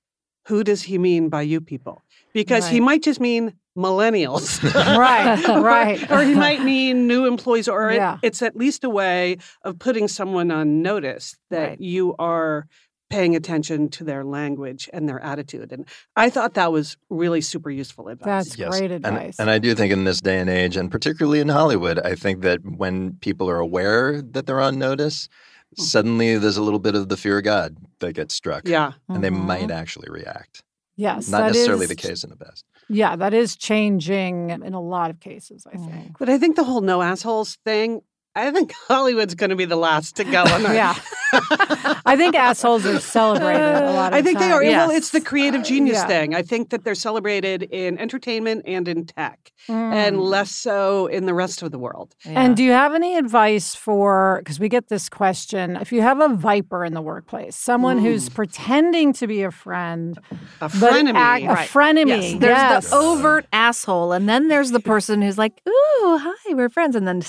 who 0.48 0.63
does 0.63 0.83
he 0.83 0.98
mean 0.98 1.29
by 1.29 1.41
you 1.41 1.62
people? 1.62 2.03
Because 2.33 2.67
he 2.69 2.79
might 2.79 3.01
just 3.01 3.19
mean 3.19 3.53
millennials. 3.77 4.62
Right, 4.98 5.44
right. 5.48 6.12
Or 6.12 6.24
he 6.24 6.36
might 6.36 6.63
mean 6.63 7.08
new 7.08 7.25
employees, 7.25 7.68
or 7.68 7.89
it- 7.89 8.01
it's 8.22 8.42
at 8.42 8.56
least 8.56 8.84
a 8.84 8.89
way 8.89 9.38
of 9.63 9.80
putting 9.80 10.08
someone 10.08 10.51
on 10.51 10.82
notice 10.82 11.36
that 11.50 11.70
Right. 11.70 11.82
you 11.82 12.15
are 12.20 12.68
paying 13.10 13.36
attention 13.36 13.89
to 13.89 14.03
their 14.03 14.24
language 14.24 14.89
and 14.92 15.08
their 15.08 15.20
attitude. 15.22 15.72
And 15.72 15.86
I 16.15 16.32
thought 16.32 16.56
that 16.56 16.72
was 16.72 16.98
really 17.12 17.42
super 17.42 17.70
useful 17.70 18.08
advice. 18.08 18.25
That's 18.48 18.58
Yes. 18.58 18.70
great 18.80 18.89
advice. 18.92 19.39
And, 19.39 19.51
I 19.51 19.60
do 19.60 19.75
think 19.75 19.94
in 19.94 20.03
this 20.03 20.20
day 20.20 20.39
and 20.39 20.50
age, 20.50 20.75
and 20.75 20.89
particularly 20.89 21.39
in 21.39 21.50
Hollywood, 21.50 22.00
I 22.00 22.15
think 22.15 22.42
that 22.42 22.60
when 22.63 23.13
people 23.22 23.48
are 23.50 23.60
aware 23.60 24.20
that 24.22 24.48
they're 24.48 24.62
on 24.62 24.80
notice, 24.80 25.30
suddenly 25.77 26.38
there's 26.39 26.58
a 26.58 26.63
little 26.63 26.80
bit 26.80 26.96
of 26.96 27.10
the 27.10 27.18
fear 27.18 27.38
of 27.38 27.44
God 27.44 27.77
that 28.00 28.13
gets 28.13 28.34
struck. 28.34 28.68
yeah. 28.68 28.94
And 29.10 29.24
they 29.24 29.30
Mhm. 29.30 29.46
might 29.46 29.72
actually 29.72 30.08
react. 30.10 30.63
yes, 30.96 31.27
Not 31.30 31.39
that 31.39 31.48
necessarily 31.53 31.84
is- 31.86 31.89
the 31.89 31.96
case 31.96 32.24
in 32.24 32.30
the 32.32 32.36
best. 32.36 32.65
Yeah, 32.90 33.16
that 33.16 33.34
is 33.34 33.56
changing 33.56 34.50
in 34.50 34.74
a 34.74 34.82
lot 34.82 35.10
of 35.10 35.20
cases, 35.20 35.66
I 35.72 35.75
mm-hmm. 35.75 35.92
think. 35.92 36.18
But 36.20 36.30
I 36.30 36.38
think 36.38 36.56
the 36.56 36.63
whole 36.63 36.82
no 36.82 37.02
assholes 37.02 37.56
thing, 37.63 38.02
I 38.36 38.50
think 38.52 38.74
Hollywood's 38.88 39.36
going 39.36 39.52
to 39.52 39.56
be 39.56 39.66
the 39.66 39.75
last 39.75 40.16
to 40.18 40.24
go 40.24 40.42
on 40.44 40.63
that. 40.63 40.75
Yeah. 40.75 40.96
I 42.06 42.16
think 42.16 42.36
assholes 42.36 42.86
are 42.86 43.00
celebrated 43.00 43.62
a 43.62 43.92
lot 43.92 44.13
of 44.13 44.18
I 44.20 44.22
think 44.22 44.38
they 44.40 44.52
are. 44.52 44.62
times. 44.63 44.75
Well, 44.75 44.92
it's 44.92 45.10
the 45.12 45.22
creative 45.22 45.63
genius 45.63 45.98
yeah. 45.98 46.08
thing. 46.08 46.36
I 46.36 46.42
think 46.44 46.70
that 46.70 46.84
they're 46.84 46.94
celebrated 46.96 47.63
in 47.63 47.98
entertainment 47.98 48.63
and 48.68 48.88
in 48.88 49.06
tech, 49.06 49.52
and 49.68 50.18
Mm. 50.18 50.22
less 50.30 50.52
so 50.52 51.08
in 51.08 51.25
the 51.25 51.34
rest 51.34 51.62
of 51.63 51.72
the 51.72 51.80
world. 51.80 52.13
And 52.25 52.56
do 52.56 52.63
you 52.63 52.72
have 52.72 52.94
any 52.94 53.18
advice 53.18 53.74
for, 53.74 54.42
because 54.44 54.60
we 54.60 54.70
get 54.70 54.90
this 54.90 55.10
question, 55.10 55.75
if 55.78 55.92
you 55.92 56.02
have 56.02 56.20
a 56.20 56.30
viper 56.30 56.84
in 56.86 56.94
the 56.94 57.02
workplace, 57.02 57.56
someone 57.56 57.98
who's 58.00 58.30
pretending 58.30 59.13
to 59.13 59.25
be 59.28 59.42
a 59.44 59.52
friend, 59.52 60.18
A 60.32 60.70
but 60.70 60.72
frenemy. 60.72 61.16
act- 61.16 61.44
a 61.46 61.48
Right. 61.48 61.70
frenemy. 61.70 62.40
There's 62.40 62.58
yes. 62.58 62.90
the 62.90 62.96
overt 62.96 63.46
asshole, 63.54 64.12
and 64.12 64.28
then 64.30 64.50
there's 64.50 64.72
the 64.72 64.80
person 64.80 65.22
who's 65.22 65.38
like, 65.40 65.62
"Ooh, 65.68 66.18
hi, 66.22 66.54
we're 66.54 66.70
friends," 66.70 66.96
and 66.96 67.08
then 67.08 67.22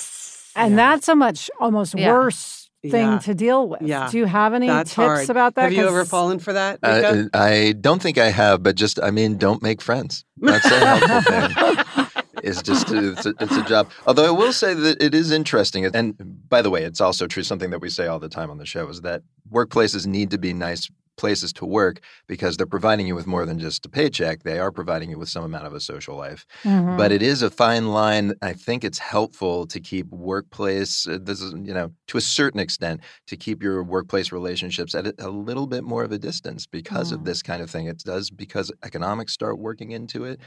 And 0.56 0.78
that's 0.78 1.08
a 1.08 1.14
much 1.16 1.50
almost 1.61 1.94
Yeah. 1.99 2.12
worse 2.12 2.70
thing 2.82 3.12
Yeah. 3.12 3.18
to 3.20 3.34
deal 3.34 3.68
with. 3.68 3.82
Yeah. 3.82 4.11
Do 4.11 4.18
you 4.18 4.26
have 4.26 4.52
any 4.54 4.66
That's 4.66 4.90
tips 4.90 4.96
hard. 4.96 5.30
about 5.30 5.54
that? 5.54 5.62
Have 5.62 5.73
you 5.73 5.87
ever 5.88 6.04
fallen 6.04 6.38
for 6.38 6.52
that? 6.52 6.78
Uh, 6.82 7.25
I 7.32 7.73
don't 7.80 8.00
think 8.02 8.18
I 8.18 8.26
have, 8.30 8.62
but 8.62 8.75
just, 8.76 9.00
I 9.02 9.11
mean, 9.11 9.38
don't 9.38 9.62
make 9.62 9.80
friends. 9.80 10.25
That's 10.38 10.66
a 10.66 10.78
helpful 10.99 11.20
thing. 11.23 12.06
It's 12.46 12.61
just, 12.61 12.90
it's 12.90 13.25
a, 13.25 13.32
it's 13.40 13.56
a 13.56 13.62
job. 13.62 13.88
Although 14.06 14.26
I 14.26 14.30
will 14.30 14.52
say 14.52 14.75
that 14.75 15.02
it 15.02 15.14
is 15.14 15.30
interesting. 15.30 15.87
And 15.87 16.14
by 16.50 16.61
the 16.61 16.68
way, 16.68 16.84
it's 16.84 17.00
also 17.00 17.26
true, 17.26 17.42
something 17.42 17.70
that 17.70 17.80
we 17.80 17.88
say 17.88 18.06
all 18.06 18.18
the 18.18 18.28
time 18.28 18.50
on 18.50 18.58
the 18.58 18.66
show 18.66 18.87
is 18.88 19.00
that 19.00 19.23
workplaces 19.50 20.06
need 20.06 20.30
to 20.32 20.37
be 20.37 20.52
nice 20.52 20.90
places 21.16 21.52
to 21.54 21.64
work 21.66 22.00
because 22.26 22.56
they're 22.56 22.66
providing 22.66 23.06
you 23.06 23.14
with 23.14 23.26
more 23.26 23.47
than 23.47 23.59
just 23.59 23.87
a 23.87 23.88
paycheck. 23.88 24.42
They 24.42 24.59
are 24.59 24.73
providing 24.73 25.11
you 25.11 25.18
with 25.18 25.28
some 25.28 25.44
amount 25.44 25.66
of 25.66 25.75
a 25.75 25.80
social 25.80 26.16
life. 26.16 26.44
Mhm. 26.64 26.97
But 26.97 27.12
it 27.12 27.23
is 27.23 27.42
a 27.42 27.50
fine 27.50 27.88
line. 27.88 28.35
I 28.42 28.52
think 28.52 28.85
it's 28.85 28.99
helpful 28.99 29.66
to 29.66 29.80
keep 29.80 30.06
workplace, 30.11 31.06
uh, 31.06 31.18
this 31.21 31.40
is, 31.40 31.52
you 31.52 31.75
know, 31.75 31.92
to 32.09 32.18
a 32.18 32.21
certain 32.21 32.61
extent, 32.61 33.00
to 33.26 33.37
keep 33.37 33.62
your 33.62 33.83
workplace 33.83 34.33
relationships 34.33 34.94
at 34.94 35.06
a, 35.06 35.14
a 35.18 35.30
little 35.30 35.66
bit 35.66 35.85
more 35.85 36.04
of 36.04 36.12
a 36.12 36.18
distance 36.18 36.66
because 36.66 37.12
of 37.12 37.21
Mm. 37.21 37.25
this 37.26 37.42
kind 37.42 37.62
of 37.62 37.71
thing. 37.71 37.87
It 37.87 37.99
does 38.04 38.30
because 38.30 38.71
economics 38.85 39.33
start 39.33 39.59
working 39.59 39.90
into 39.92 40.25
it. 40.25 40.40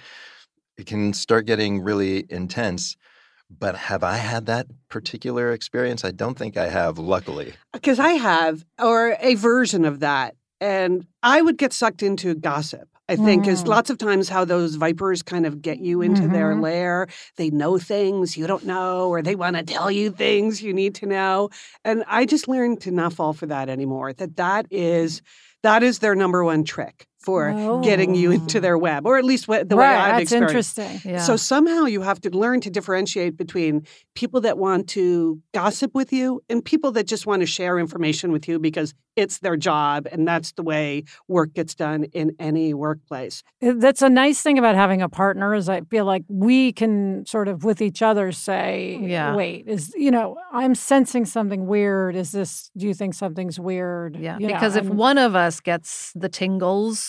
It 0.77 0.85
can 0.85 1.13
start 1.13 1.45
getting 1.45 1.81
really 1.81 2.25
intense. 2.29 2.95
But 3.49 3.75
have 3.75 4.03
I 4.03 4.17
had 4.17 4.45
that 4.47 4.67
particular 4.89 5.51
experience? 5.53 6.03
I 6.05 6.11
don't 6.11 6.37
think 6.37 6.57
I 6.57 6.67
have, 6.69 6.97
luckily. 6.99 7.53
Because 7.73 7.99
I 7.99 8.11
have, 8.13 8.65
or 8.79 9.17
a 9.21 9.35
version 9.35 9.85
of 9.85 10.01
that. 10.01 10.35
And 10.59 11.05
I 11.23 11.41
would 11.41 11.57
get 11.57 11.73
sucked 11.73 12.03
into 12.03 12.33
gossip. 12.35 12.87
I 13.09 13.15
think 13.15 13.47
is 13.47 13.63
Mm. 13.63 13.67
lots 13.67 13.89
of 13.89 13.97
times 13.97 14.27
how 14.27 14.43
those 14.43 14.75
vipers 14.75 15.23
kind 15.23 15.45
of 15.45 15.61
get 15.61 15.79
you 15.79 16.01
into 16.01 16.27
their 16.27 16.53
Mhm. 16.55 16.61
lair. 16.61 17.07
They 17.37 17.49
know 17.49 17.77
things 17.77 18.35
you 18.35 18.47
don't 18.47 18.65
know, 18.65 19.07
or 19.09 19.21
they 19.21 19.35
want 19.35 19.55
to 19.55 19.63
tell 19.63 19.89
you 19.89 20.11
things 20.11 20.61
you 20.61 20.73
need 20.73 20.93
to 20.95 21.05
know. 21.05 21.49
And 21.85 22.03
I 22.07 22.25
just 22.25 22.47
learned 22.49 22.81
to 22.81 22.91
not 22.91 23.13
fall 23.13 23.31
for 23.33 23.45
that 23.47 23.69
anymore. 23.69 24.11
That 24.13 24.35
that 24.37 24.65
is 24.71 25.21
that 25.63 25.83
is 25.83 25.99
their 25.99 26.15
number 26.15 26.43
one 26.43 26.63
trick 26.65 27.06
for 27.19 27.81
getting 27.83 28.15
you 28.15 28.31
into 28.31 28.57
Oh. 28.57 28.61
their 28.61 28.77
web, 28.77 29.05
or 29.05 29.17
at 29.17 29.25
least 29.25 29.47
what, 29.47 29.67
the 29.69 29.75
way 29.75 29.83
right, 29.85 30.11
I've 30.11 30.19
that's 30.19 30.31
experienced. 30.31 30.77
interesting. 30.79 31.11
Yeah. 31.13 31.19
So 31.19 31.35
somehow 31.35 31.85
you 31.85 32.01
have 32.01 32.21
to 32.21 32.29
learn 32.29 32.61
to 32.61 32.69
differentiate 32.69 33.35
between 33.37 33.85
people 34.15 34.39
that 34.41 34.57
want 34.57 34.87
to 34.89 35.41
gossip 35.53 35.93
with 35.93 36.13
you 36.13 36.41
and 36.49 36.63
people 36.63 36.91
that 36.93 37.05
just 37.07 37.25
want 37.27 37.41
to 37.41 37.45
share 37.45 37.79
information 37.79 38.31
with 38.31 38.47
you 38.47 38.59
because 38.59 38.93
it's 39.15 39.39
their 39.39 39.57
job 39.57 40.07
and 40.11 40.27
that's 40.27 40.51
the 40.51 40.61
way 40.61 41.03
work 41.27 41.51
gets 41.53 41.73
done 41.73 42.03
in 42.13 42.35
any 42.39 42.71
workplace. 42.75 43.41
Uh, 43.63 43.73
That's 43.75 44.03
a 44.03 44.09
nice 44.09 44.41
thing 44.41 44.59
about 44.59 44.75
having 44.75 45.01
a 45.01 45.09
partner 45.09 45.55
is 45.55 45.67
I 45.67 45.81
feel 45.81 46.05
like 46.05 46.23
we 46.29 46.71
can 46.71 47.25
sort 47.25 47.47
of 47.47 47.63
with 47.63 47.81
each 47.81 48.03
other 48.03 48.31
say, 48.31 48.99
Yeah. 49.01 49.35
wait, 49.35 49.67
is 49.67 49.91
you 49.95 50.11
know, 50.11 50.37
I'm 50.53 50.75
sensing 50.75 51.25
something 51.25 51.65
weird. 51.65 52.15
Is 52.15 52.31
this 52.31 52.69
do 52.77 52.85
you 52.87 52.93
think 52.93 53.15
something's 53.15 53.59
weird? 53.59 54.15
Yeah, 54.15 54.37
You 54.39 54.47
know, 54.49 54.53
because 54.53 54.75
if 54.75 54.85
and- 54.85 54.97
one 54.99 55.17
of 55.17 55.35
us 55.35 55.59
gets 55.61 56.11
the 56.13 56.29
tingles, 56.29 57.06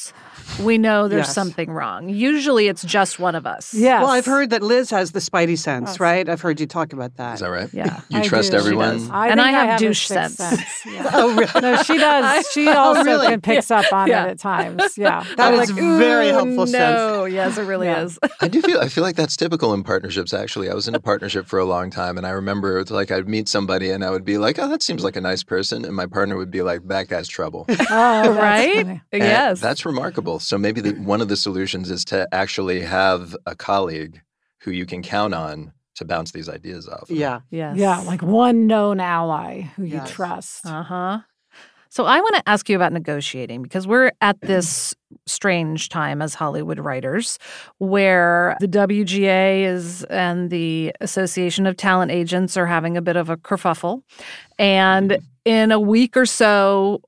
we 0.63 0.79
know 0.79 1.09
there's 1.09 1.27
Yes. 1.27 1.35
something 1.35 1.71
wrong. 1.71 2.09
Usually 2.09 2.69
it's 2.69 2.83
just 2.83 3.19
one 3.19 3.35
of 3.35 3.47
us. 3.47 3.75
Yeah. 3.75 4.01
Well, 4.01 4.11
I've 4.11 4.25
heard 4.27 4.51
that 4.51 4.63
Liz 4.63 4.91
has 4.91 5.13
the 5.13 5.19
spidey 5.21 5.59
sense, 5.59 5.91
Yes. 5.91 6.01
right? 6.01 6.29
I've 6.29 6.41
heard 6.41 6.59
you 6.61 6.67
talk 6.67 6.93
about 6.93 7.17
that. 7.17 7.35
Is 7.35 7.41
that 7.41 7.51
right? 7.51 7.69
Yeah. 7.73 8.01
You 8.09 8.21
I 8.21 8.23
trust 8.23 8.53
do. 8.53 8.57
Everyone? 8.57 9.11
I 9.11 9.29
And 9.29 9.39
think 9.41 9.41
I 9.41 9.65
have 9.67 9.79
douche 9.81 10.07
sixth 10.07 10.37
sense. 10.37 10.63
Yeah. 10.87 11.11
Oh, 11.13 11.35
really? 11.37 11.61
No, 11.61 11.83
she 11.83 11.99
does. 11.99 12.47
She 12.53 12.69
also 12.69 13.01
oh, 13.01 13.05
really? 13.05 13.27
can 13.29 13.41
picks 13.41 13.71
up 13.71 13.93
on 13.93 14.09
Yeah. 14.09 14.27
it 14.27 14.31
at 14.31 14.39
times. 14.39 14.83
Yeah. 14.97 15.23
That 15.37 15.53
I'm 15.53 15.61
is 15.61 15.71
like, 15.71 15.79
very 15.79 16.31
"Ooh, 16.31 16.33
helpful 16.33 16.67
sense. 16.67 16.97
No, 16.99 17.25
yes, 17.27 17.59
it 17.59 17.63
really 17.63 17.87
Yeah. 17.87 18.05
is. 18.05 18.19
I 18.41 18.49
do 18.49 18.63
feel 18.63 18.81
I 18.81 18.89
feel 18.89 19.05
like 19.05 19.17
that's 19.17 19.37
typical 19.37 19.75
in 19.75 19.83
partnerships 19.85 20.33
actually. 20.33 20.71
I 20.71 20.75
was 20.75 20.89
in 20.89 20.95
a 20.95 21.01
partnership 21.01 21.47
for 21.47 21.59
a 21.59 21.65
long 21.65 21.91
time 21.91 22.17
and 22.17 22.27
I 22.27 22.31
remember 22.31 22.79
it's 22.79 22.91
like 22.91 23.11
I'd 23.11 23.29
meet 23.29 23.49
somebody 23.49 23.91
and 23.91 24.05
I 24.05 24.11
would 24.11 24.25
be 24.25 24.39
like, 24.39 24.59
"Oh, 24.59 24.69
that 24.69 24.83
seems 24.83 25.05
like 25.05 25.17
a 25.17 25.21
nice 25.21 25.43
person." 25.43 25.85
And 25.85 25.95
my 25.95 26.07
partner 26.07 26.37
would 26.37 26.51
be 26.51 26.63
like, 26.63 26.87
"That 26.89 27.09
guy's 27.09 27.29
trouble." 27.29 27.67
Oh, 27.91 28.33
right? 28.33 28.87
And 28.87 29.01
yes. 29.13 29.61
That's 29.61 29.85
remarkable. 29.89 30.39
So 30.39 30.57
maybe 30.57 30.81
the, 30.81 30.93
one 30.93 31.21
of 31.21 31.29
the 31.29 31.37
solutions 31.37 31.91
is 31.91 32.05
to 32.07 32.29
actually 32.33 32.81
have 32.83 33.37
a 33.47 33.57
colleague 33.57 34.21
who 34.61 34.71
you 34.71 34.87
can 34.87 35.03
count 35.03 35.35
on 35.35 35.73
to 35.97 36.05
bounce 36.05 36.31
these 36.33 36.49
ideas 36.49 36.89
off. 36.89 37.03
of. 37.03 37.11
Yeah. 37.11 37.41
yes. 37.51 37.77
Yeah, 37.77 37.99
like 38.01 38.23
one 38.23 38.67
known 38.67 39.01
ally 39.01 39.63
who 39.63 39.85
you 39.85 40.01
trust. 40.07 40.65
Uh 40.67 40.83
huh. 40.83 41.19
So 41.91 42.05
I 42.05 42.21
want 42.21 42.37
to 42.37 42.49
ask 42.49 42.69
you 42.69 42.77
about 42.77 42.93
negotiating 42.93 43.63
because 43.63 43.87
we're 43.87 44.13
at 44.21 44.41
this 44.43 44.95
strange 45.27 45.89
time 45.89 46.21
as 46.21 46.35
Hollywood 46.35 46.79
writers 46.79 47.39
where 47.79 48.57
the 48.61 48.69
WGA 48.69 49.65
is 49.65 50.05
and 50.05 50.51
the 50.51 50.93
Association 51.01 51.67
of 51.67 51.77
Talent 51.77 52.11
Agents 52.11 52.57
are 52.57 52.67
having 52.67 52.97
a 52.97 53.03
bit 53.03 53.17
of 53.17 53.31
a 53.31 53.37
kerfuffle. 53.37 54.03
And 54.59 55.19
in 55.45 55.73
a 55.73 55.81
week 55.81 56.17
or 56.17 56.27
so, 56.27 57.01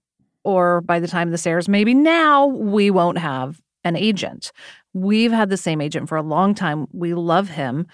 or 0.44 0.80
by 0.80 1.00
the 1.00 1.08
time 1.08 1.30
this 1.30 1.46
airs, 1.46 1.68
maybe 1.68 1.94
now, 1.94 2.46
we 2.46 2.90
won't 2.90 3.18
have 3.18 3.60
an 3.84 3.96
agent. 3.96 4.52
We've 4.92 5.32
had 5.32 5.50
the 5.50 5.56
same 5.56 5.80
agent 5.80 6.08
for 6.08 6.16
a 6.16 6.22
long 6.22 6.54
time. 6.54 6.86
We 6.92 7.14
love 7.14 7.48
him. 7.48 7.86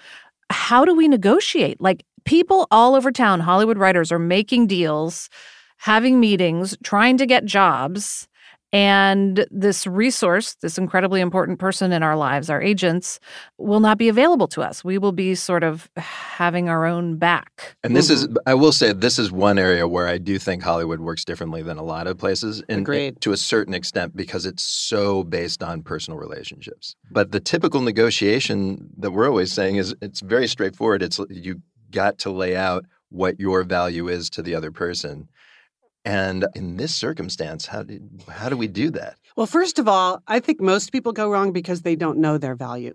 How 0.49 0.85
do 0.85 0.95
we 0.95 1.07
negotiate? 1.07 1.79
Like 1.81 2.03
people 2.25 2.67
all 2.71 2.95
over 2.95 3.11
town, 3.11 3.39
Hollywood 3.39 3.77
writers 3.77 4.11
are 4.11 4.19
making 4.19 4.67
deals, 4.67 5.29
having 5.77 6.19
meetings, 6.19 6.75
trying 6.83 7.17
to 7.17 7.25
get 7.25 7.45
jobs. 7.45 8.27
And 8.73 9.45
this 9.49 9.87
resource, 9.87 10.55
this 10.55 10.77
incredibly 10.77 11.21
important 11.21 11.57
person 11.57 11.93
in 11.93 12.03
our 12.03 12.17
lives, 12.17 12.49
our 12.49 12.61
agents, 12.61 13.19
will 13.57 13.79
not 13.79 13.97
be 13.97 14.09
available 14.09 14.47
to 14.49 14.61
us. 14.61 14.83
We 14.83 14.97
will 14.97 15.13
be 15.13 15.35
sort 15.35 15.63
of 15.63 15.89
having 15.95 16.67
our 16.67 16.85
own 16.85 17.15
back. 17.17 17.77
And 17.83 17.95
this 17.95 18.09
is, 18.09 18.27
mm-hmm. 18.27 18.35
I 18.45 18.55
will 18.55 18.73
say, 18.73 18.91
this 18.91 19.17
is 19.17 19.31
one 19.31 19.57
area 19.57 19.87
where 19.87 20.07
I 20.07 20.17
do 20.17 20.37
think 20.37 20.63
Hollywood 20.63 20.99
works 20.99 21.23
differently 21.23 21.61
than 21.63 21.77
a 21.77 21.83
lot 21.83 22.07
of 22.07 22.17
places, 22.17 22.61
in, 22.67 22.79
eh, 22.79 22.81
Agreed. 22.81 23.21
to 23.21 23.31
a 23.31 23.37
certain 23.37 23.73
extent, 23.73 24.17
because 24.17 24.45
it's 24.45 24.63
so 24.63 25.23
based 25.23 25.63
on 25.63 25.81
personal 25.81 26.19
relationships. 26.19 26.95
But 27.09 27.31
the 27.31 27.39
typical 27.39 27.79
negotiation 27.79 28.89
that 28.97 29.11
we're 29.11 29.27
always 29.29 29.53
saying 29.53 29.77
is 29.77 29.95
it's 30.01 30.19
very 30.19 30.47
straightforward. 30.47 31.01
It's 31.01 31.19
you 31.29 31.61
got 31.91 32.17
to 32.19 32.31
lay 32.31 32.55
out 32.55 32.85
what 33.09 33.39
your 33.39 33.63
value 33.63 34.09
is 34.09 34.29
to 34.31 34.41
the 34.41 34.55
other 34.55 34.71
person. 34.71 35.29
And 36.07 36.45
in 36.55 36.77
this 36.77 36.95
circumstance, 36.95 37.65
how 37.65 37.83
do 37.83 37.99
how 38.29 38.47
do 38.47 38.55
we 38.55 38.67
do 38.67 38.89
that? 38.91 39.17
Well, 39.35 39.45
first 39.45 39.77
of 39.77 39.89
all, 39.89 40.23
I 40.25 40.39
think 40.39 40.61
most 40.61 40.93
people 40.93 41.11
go 41.11 41.29
wrong 41.29 41.51
because 41.51 41.81
they 41.81 41.97
don't 41.97 42.19
know 42.19 42.37
their 42.37 42.55
value. 42.55 42.93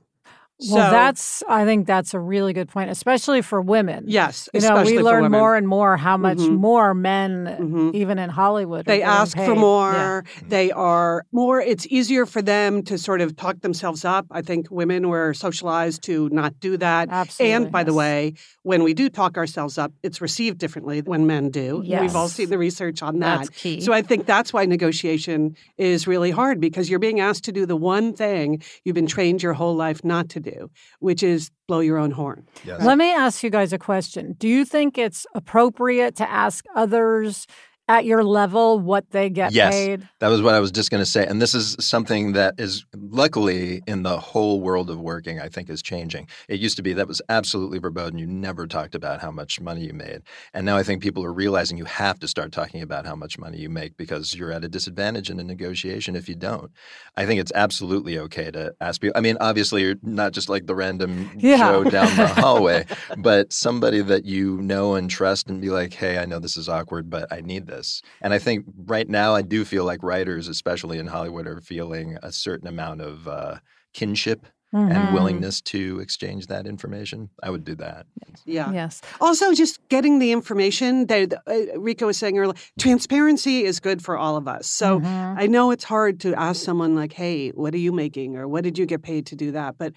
Well, 0.60 0.68
So- 0.86 0.90
that's 0.92 1.42
I 1.48 1.64
think 1.64 1.86
that's 1.88 2.14
a 2.14 2.20
really 2.20 2.52
good 2.52 2.68
point, 2.68 2.88
especially 2.90 3.42
for 3.42 3.60
women. 3.60 4.04
Yes, 4.06 4.48
You 4.54 4.60
know, 4.60 4.82
we 4.84 4.96
for 4.96 5.02
learn 5.02 5.30
more 5.32 5.56
and 5.56 5.66
more 5.66 5.96
how 5.96 6.16
much 6.16 6.38
Mhm. 6.38 6.56
more 6.58 6.94
men, 6.94 7.56
Mhm. 7.60 7.94
even 7.94 8.18
in 8.18 8.30
Hollywood, 8.30 8.84
They 8.86 9.02
ask 9.02 9.36
for 9.36 9.54
paid. 9.54 9.58
more. 9.58 10.24
They 10.48 10.70
are 10.70 11.24
more, 11.32 11.60
it's 11.60 11.86
easier 11.90 12.26
for 12.26 12.42
them 12.42 12.82
to 12.84 12.96
sort 12.96 13.20
of 13.20 13.34
talk 13.36 13.60
themselves 13.62 14.04
up. 14.04 14.26
I 14.30 14.40
think 14.40 14.68
women 14.70 15.08
were 15.08 15.34
socialized 15.34 16.02
to 16.04 16.28
not 16.30 16.54
do 16.60 16.76
that. 16.76 17.08
Absolutely. 17.10 17.52
and 17.54 17.72
by 17.72 17.82
the 17.82 17.92
way, 17.94 18.34
when 18.62 18.82
we 18.84 18.94
do 18.94 19.08
talk 19.08 19.36
ourselves 19.36 19.78
up, 19.78 19.92
it's 20.04 20.20
received 20.20 20.58
differently 20.58 21.00
when 21.04 21.26
men 21.26 21.50
do. 21.50 21.82
Yes. 21.84 22.00
We've 22.02 22.16
all 22.16 22.28
seen 22.28 22.50
the 22.50 22.58
research 22.58 23.02
on 23.02 23.18
that. 23.18 23.38
That's 23.38 23.48
key. 23.50 23.80
So 23.80 23.92
I 23.92 24.02
think 24.02 24.26
that's 24.26 24.52
why 24.52 24.64
negotiation 24.66 25.56
is 25.76 26.06
really 26.06 26.30
hard 26.30 26.60
because 26.60 26.88
you're 26.88 26.98
being 27.00 27.18
asked 27.20 27.44
to 27.44 27.52
do 27.52 27.66
the 27.66 27.76
one 27.76 28.12
thing 28.12 28.62
you've 28.84 28.94
been 28.94 29.06
trained 29.08 29.42
your 29.42 29.54
whole 29.54 29.74
life 29.74 30.04
not 30.04 30.28
to 30.30 30.40
do, 30.42 30.70
which 31.00 31.22
is 31.22 31.50
blow 31.68 31.80
your 31.80 31.98
own 31.98 32.10
horn. 32.10 32.46
Yes. 32.64 32.82
Let 32.82 32.98
me 32.98 33.12
ask 33.12 33.42
you 33.42 33.50
guys 33.50 33.72
a 33.72 33.78
question. 33.78 34.34
Do 34.38 34.48
you 34.48 34.64
think 34.64 34.98
it's 34.98 35.26
appropriate 35.34 36.16
to 36.16 36.30
ask 36.30 36.64
others 36.74 37.46
at 37.92 38.04
your 38.06 38.24
level 38.24 38.78
what 38.78 39.10
they 39.10 39.28
get 39.28 39.52
Yes. 39.52 39.74
paid? 39.74 40.08
That 40.20 40.28
was 40.28 40.40
what 40.40 40.54
I 40.54 40.60
was 40.60 40.70
just 40.72 40.90
going 40.90 41.02
to 41.04 41.10
say. 41.10 41.26
And 41.26 41.40
this 41.42 41.54
is 41.54 41.76
something 41.78 42.32
that 42.32 42.54
is 42.58 42.84
luckily 42.96 43.82
in 43.86 44.02
the 44.02 44.18
whole 44.18 44.60
world 44.60 44.88
of 44.90 44.98
working, 45.00 45.38
I 45.40 45.48
think 45.48 45.68
is 45.68 45.82
changing. 45.82 46.26
It 46.48 46.58
used 46.58 46.76
to 46.78 46.82
be 46.82 46.94
that 46.94 47.06
was 47.06 47.20
absolutely 47.28 47.78
verboten. 47.78 48.18
You 48.18 48.26
never 48.26 48.66
talked 48.66 48.94
about 48.94 49.20
how 49.20 49.30
much 49.30 49.60
money 49.60 49.82
you 49.86 49.92
made. 49.92 50.22
And 50.54 50.64
now 50.64 50.76
I 50.78 50.82
think 50.82 51.02
people 51.02 51.22
are 51.24 51.32
realizing 51.32 51.76
you 51.76 51.84
have 51.84 52.18
to 52.20 52.28
start 52.28 52.50
talking 52.52 52.80
about 52.82 53.04
how 53.04 53.14
much 53.14 53.38
money 53.38 53.58
you 53.58 53.68
make 53.68 53.96
because 53.96 54.34
you're 54.34 54.52
at 54.52 54.64
a 54.64 54.68
disadvantage 54.68 55.28
in 55.30 55.38
a 55.38 55.44
negotiation 55.44 56.16
if 56.16 56.28
you 56.30 56.34
don't. 56.34 56.70
I 57.16 57.26
think 57.26 57.40
it's 57.40 57.52
absolutely 57.54 58.18
okay 58.20 58.50
to 58.52 58.72
ask 58.80 59.00
people. 59.02 59.18
I 59.18 59.20
mean, 59.20 59.36
obviously, 59.40 59.82
you're 59.82 59.96
not 60.02 60.32
just 60.32 60.48
like 60.48 60.64
the 60.66 60.74
random 60.74 61.12
Yeah. 61.38 61.58
Joe 61.58 61.84
down 61.84 62.16
the 62.16 62.26
hallway, 62.42 62.86
but 63.18 63.52
somebody 63.52 64.00
that 64.02 64.24
you 64.24 64.46
know 64.62 64.94
and 64.94 65.10
trust 65.10 65.48
and 65.50 65.60
be 65.60 65.68
like, 65.78 65.92
hey, 65.92 66.14
I 66.18 66.24
know 66.24 66.38
this 66.38 66.56
is 66.56 66.68
awkward, 66.68 67.10
but 67.10 67.24
I 67.36 67.40
need 67.42 67.66
this. 67.66 67.81
And 68.20 68.32
I 68.32 68.38
think 68.38 68.66
right 68.86 69.08
now, 69.08 69.34
I 69.34 69.42
do 69.42 69.64
feel 69.64 69.84
like 69.84 70.02
writers, 70.02 70.48
especially 70.48 70.98
in 70.98 71.06
Hollywood, 71.06 71.46
are 71.46 71.60
feeling 71.60 72.16
a 72.22 72.32
certain 72.32 72.68
amount 72.68 73.00
of 73.00 73.26
uh, 73.28 73.58
kinship 73.92 74.46
Mhm. 74.74 74.90
and 74.90 75.12
willingness 75.14 75.60
to 75.60 76.00
exchange 76.00 76.46
that 76.46 76.66
information. 76.66 77.28
I 77.42 77.50
would 77.50 77.62
do 77.62 77.74
that. 77.74 78.06
Yeah. 78.46 78.72
Yes. 78.72 79.02
Also, 79.20 79.52
just 79.52 79.86
getting 79.90 80.18
the 80.18 80.32
information 80.32 81.06
that 81.08 81.34
uh, 81.46 81.78
Rico 81.78 82.06
was 82.06 82.16
saying 82.16 82.38
earlier, 82.38 82.56
transparency 82.80 83.64
is 83.64 83.80
good 83.80 84.02
for 84.02 84.16
all 84.16 84.36
of 84.38 84.48
us. 84.48 84.66
So 84.66 85.00
Mhm. 85.00 85.34
I 85.38 85.46
know 85.46 85.72
it's 85.72 85.84
hard 85.84 86.20
to 86.20 86.34
ask 86.34 86.62
someone 86.64 86.94
like, 86.96 87.12
"Hey, 87.12 87.50
what 87.50 87.74
are 87.74 87.78
you 87.86 87.92
making?" 87.92 88.36
or 88.38 88.48
"What 88.48 88.64
did 88.64 88.78
you 88.78 88.86
get 88.86 89.02
paid 89.02 89.26
to 89.26 89.36
do 89.36 89.52
that?" 89.52 89.76
But 89.76 89.92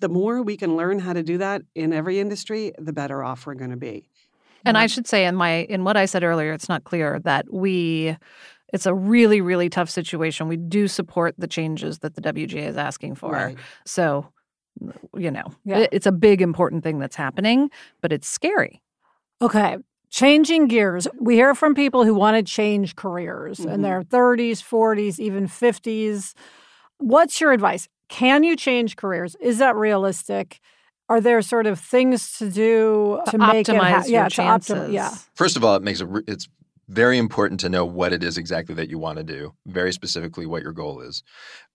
the 0.00 0.08
more 0.08 0.42
we 0.42 0.56
can 0.56 0.76
learn 0.76 0.98
how 0.98 1.12
to 1.12 1.22
do 1.22 1.38
that 1.38 1.62
in 1.76 1.92
every 1.92 2.18
industry, 2.18 2.72
the 2.78 2.92
better 2.92 3.22
off 3.22 3.46
we're 3.46 3.54
going 3.54 3.70
to 3.70 3.76
be. 3.76 4.08
And 4.64 4.76
I 4.78 4.86
should 4.86 5.06
say 5.06 5.24
in 5.26 5.34
my 5.34 5.62
in 5.68 5.84
what 5.84 5.96
I 5.96 6.04
said 6.06 6.22
earlier, 6.24 6.52
it's 6.52 6.68
not 6.68 6.84
clear 6.84 7.18
that 7.20 7.52
we 7.52 8.16
it's 8.72 8.86
a 8.86 8.94
really, 8.94 9.40
really 9.40 9.68
tough 9.68 9.90
situation. 9.90 10.46
We 10.46 10.56
do 10.56 10.86
support 10.86 11.34
the 11.38 11.48
changes 11.48 11.98
that 12.00 12.14
the 12.14 12.20
WGA 12.20 12.68
is 12.68 12.76
asking 12.76 13.16
for. 13.16 13.32
Right. 13.32 13.58
So, 13.84 14.28
you 15.16 15.30
know, 15.30 15.46
Yeah. 15.64 15.78
it- 15.78 15.88
it's 15.92 16.06
a 16.06 16.12
big, 16.12 16.40
important 16.40 16.84
thing 16.84 17.00
that's 17.00 17.16
happening, 17.16 17.68
but 18.00 18.12
it's 18.12 18.28
scary. 18.28 18.80
Okay. 19.42 19.76
Changing 20.10 20.68
gears. 20.68 21.08
We 21.20 21.34
hear 21.34 21.54
from 21.56 21.74
people 21.74 22.04
who 22.04 22.14
want 22.14 22.36
to 22.36 22.42
change 22.44 22.94
careers 22.94 23.58
in 23.60 23.80
Mhm. 23.80 23.82
their 23.82 24.02
30s, 24.04 24.60
40s, 24.60 25.18
even 25.18 25.48
50s. 25.48 26.34
What's 26.98 27.40
your 27.40 27.50
advice? 27.52 27.88
Can 28.08 28.44
you 28.44 28.54
change 28.54 28.94
careers? 28.96 29.34
Is 29.40 29.58
that 29.58 29.74
realistic? 29.74 30.60
Are 31.10 31.20
there 31.20 31.42
sort 31.42 31.66
of 31.66 31.78
things 31.80 32.38
to 32.38 32.48
do 32.48 33.20
to, 33.26 33.32
To 33.32 33.38
make 33.38 33.68
it 33.68 33.72
optimize 33.72 33.90
ha- 33.90 34.02
your 34.06 34.22
yeah, 34.22 34.28
to 34.28 34.42
optimize? 34.42 34.66
chances. 34.66 34.90
Yeah. 34.92 35.14
First 35.34 35.56
of 35.56 35.64
all, 35.64 35.74
it 35.74 35.82
makes 35.82 36.00
it 36.00 36.06
re- 36.08 36.22
it's 36.28 36.48
very 36.88 37.18
important 37.18 37.60
to 37.60 37.68
know 37.68 37.84
what 37.84 38.12
it 38.12 38.22
is 38.22 38.38
exactly 38.38 38.74
that 38.76 38.88
you 38.88 38.98
want 38.98 39.18
to 39.18 39.24
do, 39.24 39.52
very 39.66 39.92
specifically 39.92 40.46
what 40.46 40.62
your 40.62 40.72
goal 40.72 41.00
is. 41.00 41.22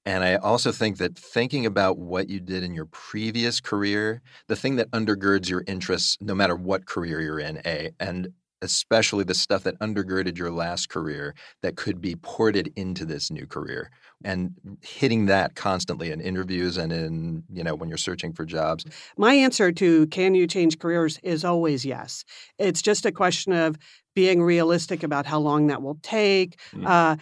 And 0.06 0.24
I 0.24 0.36
also 0.36 0.72
think 0.72 0.98
that 0.98 1.18
thinking 1.18 1.66
about 1.66 1.98
what 1.98 2.30
you 2.30 2.40
did 2.40 2.64
in 2.64 2.74
your 2.74 2.86
previous 2.86 3.60
career, 3.60 4.22
the 4.48 4.56
thing 4.56 4.78
that 4.78 4.92
undergirds 4.92 5.50
your 5.50 5.64
interests, 5.68 6.18
no 6.22 6.36
matter 6.36 6.56
what 6.56 6.86
career 6.86 7.20
you're 7.22 7.40
in, 7.40 7.62
A, 7.66 7.92
and 8.00 8.30
especially 8.62 9.24
the 9.24 9.34
stuff 9.34 9.64
that 9.64 9.80
undergirded 9.80 10.38
your 10.38 10.52
last 10.52 10.90
career 10.90 11.36
that 11.62 11.76
could 11.76 12.02
be 12.02 12.16
ported 12.16 12.72
into 12.76 13.06
this 13.06 13.30
new 13.30 13.46
career 13.46 13.92
and 14.24 14.54
hitting 14.82 15.26
that 15.28 15.56
constantly 15.56 16.12
in 16.12 16.22
interviews 16.22 16.78
and 16.78 16.92
in, 16.92 17.44
you 17.52 17.64
know, 17.64 17.76
when 17.76 17.90
you're 17.90 17.98
searching 17.98 18.34
for 18.34 18.46
jobs. 18.46 18.86
My 19.18 19.34
answer 19.34 19.72
to 19.74 20.08
can 20.08 20.36
you 20.36 20.48
change 20.48 20.80
careers 20.80 21.20
is 21.24 21.44
always 21.44 21.86
yes. 21.86 22.24
It's 22.58 22.82
just 22.82 23.06
a 23.06 23.12
question 23.12 23.54
of 23.54 23.78
being 24.16 24.42
realistic 24.42 25.04
about 25.04 25.26
how 25.26 25.40
long 25.40 25.68
that 25.68 25.82
will 25.82 26.00
take. 26.02 26.58
Mm. 26.74 26.88
Uh, 26.88 27.16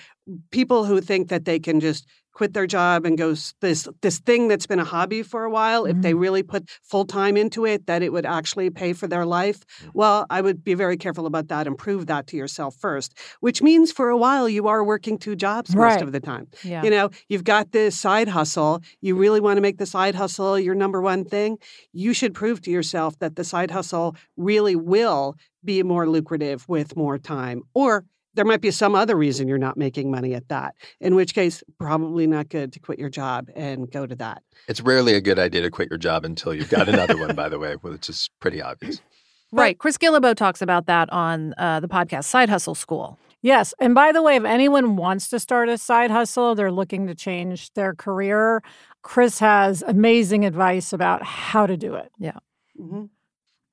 people 0.51 0.85
who 0.85 1.01
think 1.01 1.29
that 1.29 1.45
they 1.45 1.59
can 1.59 1.79
just 1.79 2.05
quit 2.33 2.53
their 2.53 2.67
job 2.67 3.05
and 3.05 3.17
go 3.17 3.33
this 3.61 3.87
this 4.01 4.19
thing 4.19 4.47
that's 4.47 4.65
been 4.65 4.79
a 4.79 4.85
hobby 4.85 5.21
for 5.23 5.43
a 5.43 5.49
while 5.49 5.85
if 5.85 5.99
they 6.01 6.11
mm-hmm. 6.11 6.19
really 6.19 6.43
put 6.43 6.69
full 6.81 7.05
time 7.05 7.37
into 7.37 7.65
it 7.65 7.85
that 7.87 8.01
it 8.01 8.11
would 8.11 8.25
actually 8.25 8.69
pay 8.69 8.93
for 8.93 9.07
their 9.07 9.25
life 9.25 9.59
well 9.93 10.25
i 10.29 10.41
would 10.41 10.63
be 10.63 10.73
very 10.73 10.97
careful 10.97 11.25
about 11.25 11.47
that 11.47 11.67
and 11.67 11.77
prove 11.77 12.07
that 12.07 12.27
to 12.27 12.37
yourself 12.37 12.75
first 12.75 13.17
which 13.39 13.61
means 13.61 13.91
for 13.91 14.09
a 14.09 14.17
while 14.17 14.47
you 14.49 14.67
are 14.67 14.83
working 14.83 15.17
two 15.17 15.35
jobs 15.35 15.73
Right. 15.75 15.93
most 15.93 16.01
of 16.01 16.11
the 16.11 16.19
time 16.19 16.47
Yeah. 16.63 16.83
you 16.83 16.89
know, 16.89 17.09
you've 17.29 17.43
got 17.43 17.71
this 17.71 17.99
side 17.99 18.27
hustle. 18.27 18.81
You 19.01 19.15
really 19.15 19.39
want 19.39 19.57
to 19.57 19.61
make 19.61 19.77
the 19.77 19.85
side 19.85 20.15
hustle 20.15 20.59
your 20.59 20.75
number 20.75 21.01
one 21.01 21.25
thing. 21.25 21.57
You 21.91 22.13
should 22.13 22.33
prove 22.33 22.61
to 22.61 22.71
yourself 22.71 23.17
that 23.19 23.35
the 23.35 23.43
side 23.43 23.71
hustle 23.71 24.15
really 24.37 24.75
will 24.75 25.35
be 25.63 25.83
more 25.83 26.07
lucrative 26.09 26.67
with 26.67 26.95
more 26.95 27.17
time. 27.17 27.61
Or 27.73 28.05
there 28.33 28.45
might 28.45 28.61
be 28.61 28.71
some 28.71 28.95
other 28.95 29.15
reason 29.15 29.47
you're 29.47 29.57
not 29.57 29.77
making 29.77 30.09
money 30.11 30.33
at 30.33 30.47
that, 30.49 30.75
in 30.99 31.15
which 31.15 31.33
case, 31.33 31.63
probably 31.79 32.27
not 32.27 32.49
good 32.49 32.73
to 32.73 32.79
quit 32.79 32.99
your 32.99 33.09
job 33.09 33.49
and 33.55 33.91
go 33.91 34.05
to 34.05 34.15
that. 34.15 34.43
It's 34.67 34.81
rarely 34.81 35.13
a 35.13 35.21
good 35.21 35.39
idea 35.39 35.61
to 35.61 35.69
quit 35.69 35.89
your 35.89 35.99
job 35.99 36.25
until 36.25 36.53
you've 36.53 36.69
got 36.69 36.89
another 36.89 37.17
one, 37.17 37.35
by 37.35 37.49
the 37.49 37.59
way, 37.59 37.73
which 37.75 38.09
is 38.09 38.29
pretty 38.39 38.61
obvious. 38.61 39.01
Right. 39.55 39.77
Chris 39.77 39.99
Guillebeau 39.99 40.35
talks 40.35 40.63
about 40.63 40.87
that 40.87 41.13
on 41.13 41.53
uh, 41.59 41.79
the 41.79 41.87
podcast 41.87 42.23
Side 42.23 42.49
Hustle 42.49 42.73
School. 42.73 43.19
Yes. 43.43 43.71
And 43.79 43.93
by 43.93 44.11
the 44.11 44.23
way, 44.23 44.35
if 44.35 44.45
anyone 44.45 44.95
wants 44.95 45.29
to 45.29 45.39
start 45.39 45.69
a 45.69 45.77
side 45.77 46.09
hustle, 46.09 46.55
they're 46.55 46.71
looking 46.71 47.05
to 47.05 47.13
change 47.13 47.71
their 47.75 47.93
career, 47.93 48.63
Chris 49.03 49.37
has 49.37 49.83
amazing 49.83 50.43
advice 50.43 50.91
about 50.91 51.21
how 51.21 51.67
to 51.67 51.77
do 51.77 51.93
it. 51.93 52.11
Yeah. 52.17 52.39
Mhm. 52.81 53.09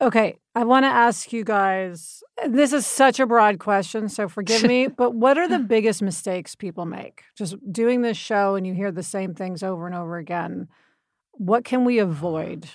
Okay. 0.01 0.39
I 0.55 0.65
want 0.65 0.85
to 0.85 0.89
ask 0.89 1.33
you 1.33 1.45
guys 1.45 2.23
this 2.47 2.73
is 2.73 2.87
such 2.87 3.21
a 3.21 3.27
broad 3.27 3.59
question, 3.59 4.09
so 4.09 4.29
forgive 4.29 4.65
me, 4.65 4.87
but 4.97 5.15
what 5.15 5.39
are 5.39 5.47
the 5.47 5.59
biggest 5.75 6.03
mistakes 6.03 6.55
people 6.55 6.87
make? 6.87 7.23
Just 7.37 7.57
doing 7.71 8.03
this 8.03 8.17
show 8.17 8.57
and 8.57 8.67
you 8.67 8.75
hear 8.75 8.91
the 8.91 9.03
same 9.03 9.35
things 9.35 9.63
over 9.63 9.87
and 9.87 9.95
over 9.95 10.17
again. 10.17 10.69
What 11.33 11.65
can 11.65 11.85
we 11.85 11.99
avoid? 11.99 12.69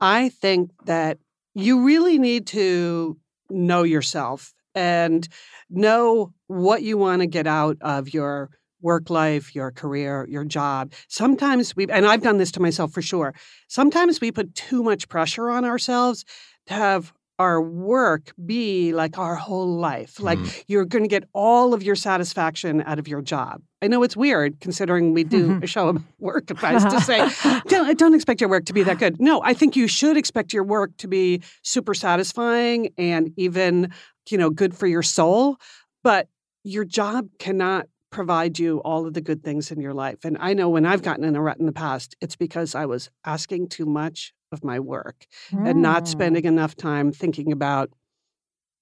I 0.00 0.28
think 0.28 0.70
that 0.84 1.18
you 1.54 1.84
really 1.84 2.18
need 2.18 2.46
to 2.48 3.18
know 3.50 3.82
yourself 3.82 4.54
and 4.74 5.26
know 5.68 6.32
what 6.46 6.82
you 6.82 6.96
want 6.96 7.20
to 7.20 7.26
get 7.26 7.46
out 7.46 7.78
of 7.80 8.14
your 8.14 8.50
work 8.80 9.10
life, 9.10 9.56
your 9.56 9.72
career, 9.72 10.24
your 10.30 10.44
job. 10.44 10.92
Sometimes 11.08 11.74
we, 11.74 11.86
and 11.88 12.06
I've 12.06 12.22
done 12.22 12.38
this 12.38 12.52
to 12.52 12.60
myself 12.60 12.92
for 12.92 13.02
sure, 13.02 13.34
sometimes 13.66 14.20
we 14.20 14.30
put 14.30 14.54
too 14.54 14.84
much 14.84 15.08
pressure 15.08 15.50
on 15.50 15.64
ourselves 15.64 16.24
have 16.68 17.12
our 17.38 17.60
work 17.60 18.32
be 18.44 18.92
like 18.92 19.16
our 19.16 19.36
whole 19.36 19.78
life. 19.78 20.18
Like 20.18 20.38
mm-hmm. 20.38 20.60
you're 20.66 20.84
going 20.84 21.04
to 21.04 21.08
get 21.08 21.24
all 21.32 21.72
of 21.72 21.82
your 21.84 21.94
satisfaction 21.94 22.82
out 22.84 22.98
of 22.98 23.06
your 23.06 23.22
job. 23.22 23.62
I 23.80 23.86
know 23.86 24.02
it's 24.02 24.16
weird 24.16 24.58
considering 24.60 25.14
we 25.14 25.22
do 25.22 25.48
mm-hmm. 25.48 25.62
a 25.62 25.66
show 25.68 25.88
about 25.88 26.02
work 26.18 26.50
advice 26.50 26.82
to 26.82 27.00
say, 27.00 27.60
don't, 27.68 27.96
don't 27.96 28.14
expect 28.14 28.40
your 28.40 28.50
work 28.50 28.64
to 28.66 28.72
be 28.72 28.82
that 28.82 28.98
good. 28.98 29.20
No, 29.20 29.40
I 29.44 29.54
think 29.54 29.76
you 29.76 29.86
should 29.86 30.16
expect 30.16 30.52
your 30.52 30.64
work 30.64 30.96
to 30.98 31.06
be 31.06 31.42
super 31.62 31.94
satisfying 31.94 32.90
and 32.98 33.32
even, 33.36 33.92
you 34.28 34.38
know, 34.38 34.50
good 34.50 34.76
for 34.76 34.88
your 34.88 35.02
soul. 35.02 35.58
But 36.02 36.28
your 36.64 36.84
job 36.84 37.28
cannot 37.38 37.86
provide 38.10 38.58
you 38.58 38.78
all 38.78 39.06
of 39.06 39.14
the 39.14 39.20
good 39.20 39.42
things 39.44 39.70
in 39.70 39.80
your 39.80 39.94
life. 39.94 40.24
And 40.24 40.36
I 40.40 40.54
know 40.54 40.68
when 40.68 40.86
I've 40.86 41.02
gotten 41.02 41.24
in 41.24 41.36
a 41.36 41.42
rut 41.42 41.58
in 41.58 41.66
the 41.66 41.72
past, 41.72 42.16
it's 42.20 42.36
because 42.36 42.74
I 42.74 42.86
was 42.86 43.10
asking 43.24 43.68
too 43.68 43.86
much 43.86 44.32
of 44.50 44.64
my 44.64 44.80
work 44.80 45.26
and 45.52 45.82
not 45.82 46.04
Mm. 46.04 46.08
spending 46.08 46.44
enough 46.44 46.74
time 46.74 47.12
thinking 47.12 47.52
about 47.52 47.90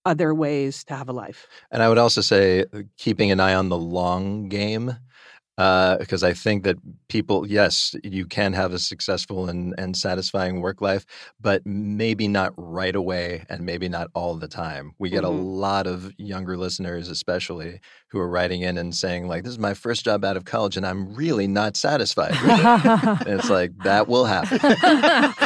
other 0.04 0.32
ways 0.32 0.84
to 0.84 0.94
have 0.94 1.08
a 1.08 1.12
life. 1.12 1.48
And 1.72 1.82
I 1.82 1.88
would 1.88 1.98
also 1.98 2.20
say 2.20 2.64
uh, 2.72 2.82
keeping 2.96 3.32
an 3.32 3.40
eye 3.40 3.54
on 3.54 3.68
the 3.68 3.76
long 3.78 4.48
game. 4.48 4.96
Uh, 5.58 5.96
because 5.96 6.22
I 6.22 6.34
think 6.34 6.64
that 6.64 6.76
people, 7.08 7.46
yes, 7.46 7.94
you 8.04 8.26
can 8.26 8.52
have 8.52 8.74
a 8.74 8.78
successful 8.78 9.48
and, 9.48 9.74
and 9.78 9.96
satisfying 9.96 10.60
work 10.60 10.82
life, 10.82 11.06
but 11.40 11.64
maybe 11.64 12.28
not 12.28 12.52
right 12.58 12.94
away 12.94 13.46
and 13.48 13.64
maybe 13.64 13.88
not 13.88 14.08
all 14.14 14.34
the 14.34 14.48
time. 14.48 14.92
We 14.98 15.08
get 15.08 15.24
a 15.24 15.28
Mhm. 15.28 15.44
lot 15.58 15.86
of 15.86 16.12
younger 16.18 16.58
listeners, 16.58 17.08
especially, 17.08 17.80
who 18.10 18.18
are 18.18 18.28
writing 18.28 18.60
in 18.60 18.76
and 18.76 18.94
saying, 18.94 19.28
like, 19.28 19.44
this 19.44 19.52
is 19.52 19.58
my 19.58 19.72
first 19.72 20.04
job 20.04 20.26
out 20.26 20.36
of 20.36 20.44
college 20.44 20.76
and 20.76 20.86
I'm 20.86 21.14
really 21.14 21.46
not 21.46 21.74
satisfied 21.74 22.32
with 22.32 22.50
it. 23.24 23.26
it's 23.26 23.48
like, 23.48 23.72
that 23.78 24.08
will 24.08 24.26
happen. 24.26 24.58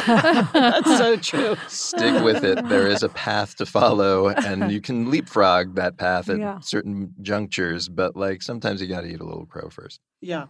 That's 0.53 0.97
so 0.97 1.15
true. 1.15 1.55
Stick 1.69 2.21
with 2.21 2.43
it. 2.43 2.67
There 2.67 2.87
is 2.87 3.01
a 3.01 3.09
path 3.09 3.55
to 3.57 3.65
follow, 3.65 4.27
and 4.29 4.71
you 4.73 4.81
can 4.81 5.09
leapfrog 5.09 5.75
that 5.75 5.95
path 5.97 6.29
at 6.29 6.37
Yeah. 6.39 6.59
certain 6.59 7.13
junctures. 7.21 7.87
But 7.87 8.17
like 8.17 8.41
sometimes 8.41 8.81
you 8.81 8.87
got 8.89 9.01
to 9.01 9.07
eat 9.07 9.21
a 9.21 9.25
little 9.25 9.45
crow 9.45 9.69
first. 9.69 10.00
Yeah. 10.21 10.47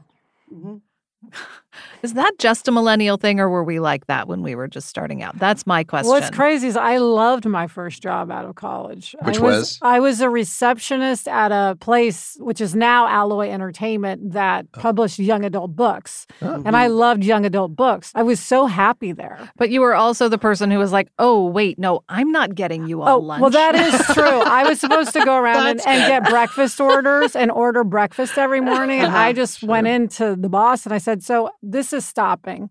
hmm 0.49 0.77
Is 2.03 2.13
that 2.13 2.31
just 2.39 2.67
a 2.67 2.71
millennial 2.71 3.17
thing, 3.17 3.39
or 3.39 3.49
were 3.49 3.63
we 3.63 3.79
like 3.79 4.07
that 4.07 4.27
when 4.27 4.41
we 4.41 4.55
were 4.55 4.67
just 4.67 4.87
starting 4.87 5.21
out? 5.23 5.37
That's 5.37 5.65
my 5.67 5.83
question. 5.83 6.09
What's 6.09 6.29
crazy 6.29 6.67
is 6.67 6.77
I 6.77 6.97
loved 6.97 7.45
my 7.45 7.67
first 7.67 8.01
job 8.01 8.31
out 8.31 8.45
of 8.45 8.55
college. 8.55 9.15
Which 9.23 9.37
I 9.39 9.41
was? 9.41 9.79
I 9.81 9.99
was 9.99 10.21
a 10.21 10.29
receptionist 10.29 11.27
at 11.27 11.51
a 11.51 11.75
place 11.79 12.37
which 12.39 12.61
is 12.61 12.75
now 12.75 13.07
Alloy 13.07 13.49
Entertainment 13.49 14.31
that 14.33 14.65
Oh. 14.75 14.79
published 14.81 15.19
young 15.19 15.43
adult 15.45 15.75
books. 15.75 16.27
Oh. 16.41 16.61
And 16.65 16.75
I 16.75 16.87
loved 16.87 17.23
young 17.23 17.45
adult 17.45 17.75
books. 17.75 18.11
I 18.15 18.23
was 18.23 18.39
so 18.39 18.65
happy 18.67 19.11
there. 19.11 19.49
But 19.57 19.69
you 19.69 19.81
were 19.81 19.95
also 19.95 20.29
the 20.29 20.37
person 20.37 20.71
who 20.71 20.77
was 20.79 20.91
like, 20.91 21.09
"Oh, 21.19 21.45
wait, 21.45 21.77
no, 21.79 22.03
I'm 22.09 22.31
not 22.31 22.55
getting 22.55 22.87
you 22.87 23.01
all 23.01 23.17
Oh, 23.17 23.19
lunch." 23.19 23.41
well, 23.41 23.49
that 23.49 23.75
is 23.75 23.93
true. 24.13 24.23
I 24.59 24.63
was 24.67 24.79
supposed 24.79 25.13
to 25.13 25.23
go 25.25 25.35
around 25.37 25.67
and, 25.67 25.81
and 25.87 26.07
get 26.07 26.29
breakfast 26.29 26.79
orders 26.79 27.35
and 27.35 27.51
order 27.51 27.83
breakfast 27.83 28.37
every 28.37 28.61
morning. 28.61 28.99
And 29.01 29.11
I 29.15 29.29
Uh-huh, 29.29 29.33
just 29.33 29.63
went 29.63 29.87
into 29.87 30.35
the 30.35 30.49
boss 30.49 30.85
and 30.85 30.93
I 30.93 30.97
said, 30.97 31.23
"So 31.23 31.49
this 31.61 31.93
is 31.93 32.05
stopping. 32.05 32.69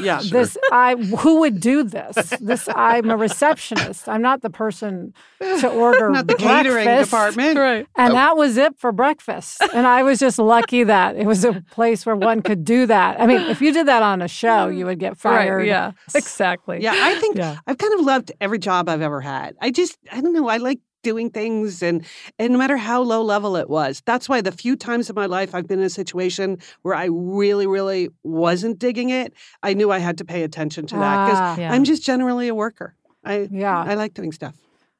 Yeah. 0.00 0.20
This 0.30 0.56
I 0.70 0.94
who 0.94 1.40
would 1.40 1.58
do 1.58 1.82
this? 1.82 2.14
This 2.40 2.68
I'm 2.72 3.10
a 3.10 3.16
receptionist. 3.16 4.08
I'm 4.08 4.22
not 4.22 4.40
the 4.40 4.48
person 4.48 5.12
to 5.40 5.68
order 5.72 6.08
Not 6.10 6.28
the 6.28 6.36
catering 6.36 6.86
department. 7.02 7.58
right. 7.58 7.84
And 7.96 8.12
Oh. 8.12 8.14
that 8.14 8.36
was 8.36 8.56
it 8.56 8.78
for 8.78 8.92
breakfast. 8.92 9.60
And 9.74 9.84
I 9.84 10.04
was 10.04 10.20
just 10.20 10.38
lucky 10.38 10.84
that 10.84 11.16
it 11.16 11.26
was 11.26 11.44
a 11.44 11.60
place 11.72 12.06
where 12.06 12.14
one 12.14 12.42
could 12.42 12.64
do 12.64 12.86
that. 12.86 13.20
I 13.20 13.26
mean, 13.26 13.40
if 13.40 13.60
you 13.60 13.72
did 13.72 13.88
that 13.88 14.04
on 14.04 14.22
a 14.22 14.28
show, 14.28 14.68
you 14.68 14.86
would 14.86 15.00
get 15.00 15.18
fired. 15.18 15.56
Right. 15.58 15.66
Yeah. 15.66 15.92
Exactly. 16.14 16.80
Yeah, 16.80 16.94
I 16.96 17.18
think 17.18 17.36
Yeah. 17.36 17.58
I've 17.66 17.78
kind 17.78 17.94
of 17.94 18.06
loved 18.06 18.30
every 18.40 18.60
job 18.60 18.88
I've 18.88 19.02
ever 19.02 19.20
had. 19.20 19.56
I 19.60 19.72
just, 19.72 19.98
I 20.12 20.20
don't 20.20 20.32
know, 20.32 20.46
I 20.48 20.58
like 20.58 20.78
doing 21.02 21.30
things 21.30 21.82
and 21.82 22.04
and 22.38 22.52
no 22.52 22.58
matter 22.58 22.76
how 22.76 23.02
low 23.02 23.22
level 23.22 23.56
it 23.56 23.68
was. 23.68 24.02
That's 24.06 24.28
why 24.28 24.40
the 24.40 24.52
few 24.52 24.76
times 24.76 25.10
in 25.10 25.14
my 25.14 25.26
life 25.26 25.54
I've 25.54 25.66
been 25.66 25.80
in 25.80 25.84
a 25.84 25.90
situation 25.90 26.58
where 26.82 26.94
I 26.94 27.06
really, 27.10 27.66
really 27.66 28.08
wasn't 28.22 28.78
digging 28.78 29.10
it, 29.10 29.32
I 29.62 29.74
knew 29.74 29.90
I 29.90 29.98
had 29.98 30.18
to 30.18 30.24
pay 30.24 30.42
attention 30.42 30.86
to 30.86 30.94
that 30.96 31.26
because 31.26 31.38
Ah, 31.40 31.56
Yeah. 31.58 31.72
I'm 31.72 31.84
just 31.84 32.02
generally 32.02 32.48
a 32.48 32.54
worker. 32.54 32.94
I 33.24 33.48
yeah. 33.50 33.78
I 33.82 33.94
like 33.94 34.14
doing 34.14 34.32
stuff. 34.32 34.54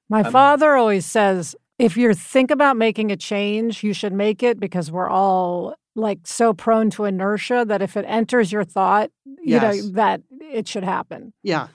My 0.09 0.23
Um, 0.23 0.33
father 0.33 0.77
always 0.77 1.07
says 1.07 1.57
if 1.79 1.97
you 1.97 2.12
think 2.15 2.51
about 2.51 2.77
making 2.77 3.11
a 3.11 3.17
change, 3.17 3.83
you 3.83 3.93
should 3.93 4.12
make 4.12 4.43
it 4.43 4.61
because 4.61 4.91
we're 4.93 5.09
all 5.09 5.75
like 5.95 6.21
so 6.25 6.53
prone 6.55 6.91
to 6.91 7.05
inertia 7.05 7.65
that 7.67 7.83
if 7.83 7.97
it 7.97 8.05
enters 8.09 8.51
your 8.53 8.65
thought, 8.65 9.11
you 9.43 9.61
know, 9.61 9.75
that 9.93 10.23
it 10.41 10.67
should 10.69 10.85
happen. 10.85 11.33
Yeah. 11.43 11.69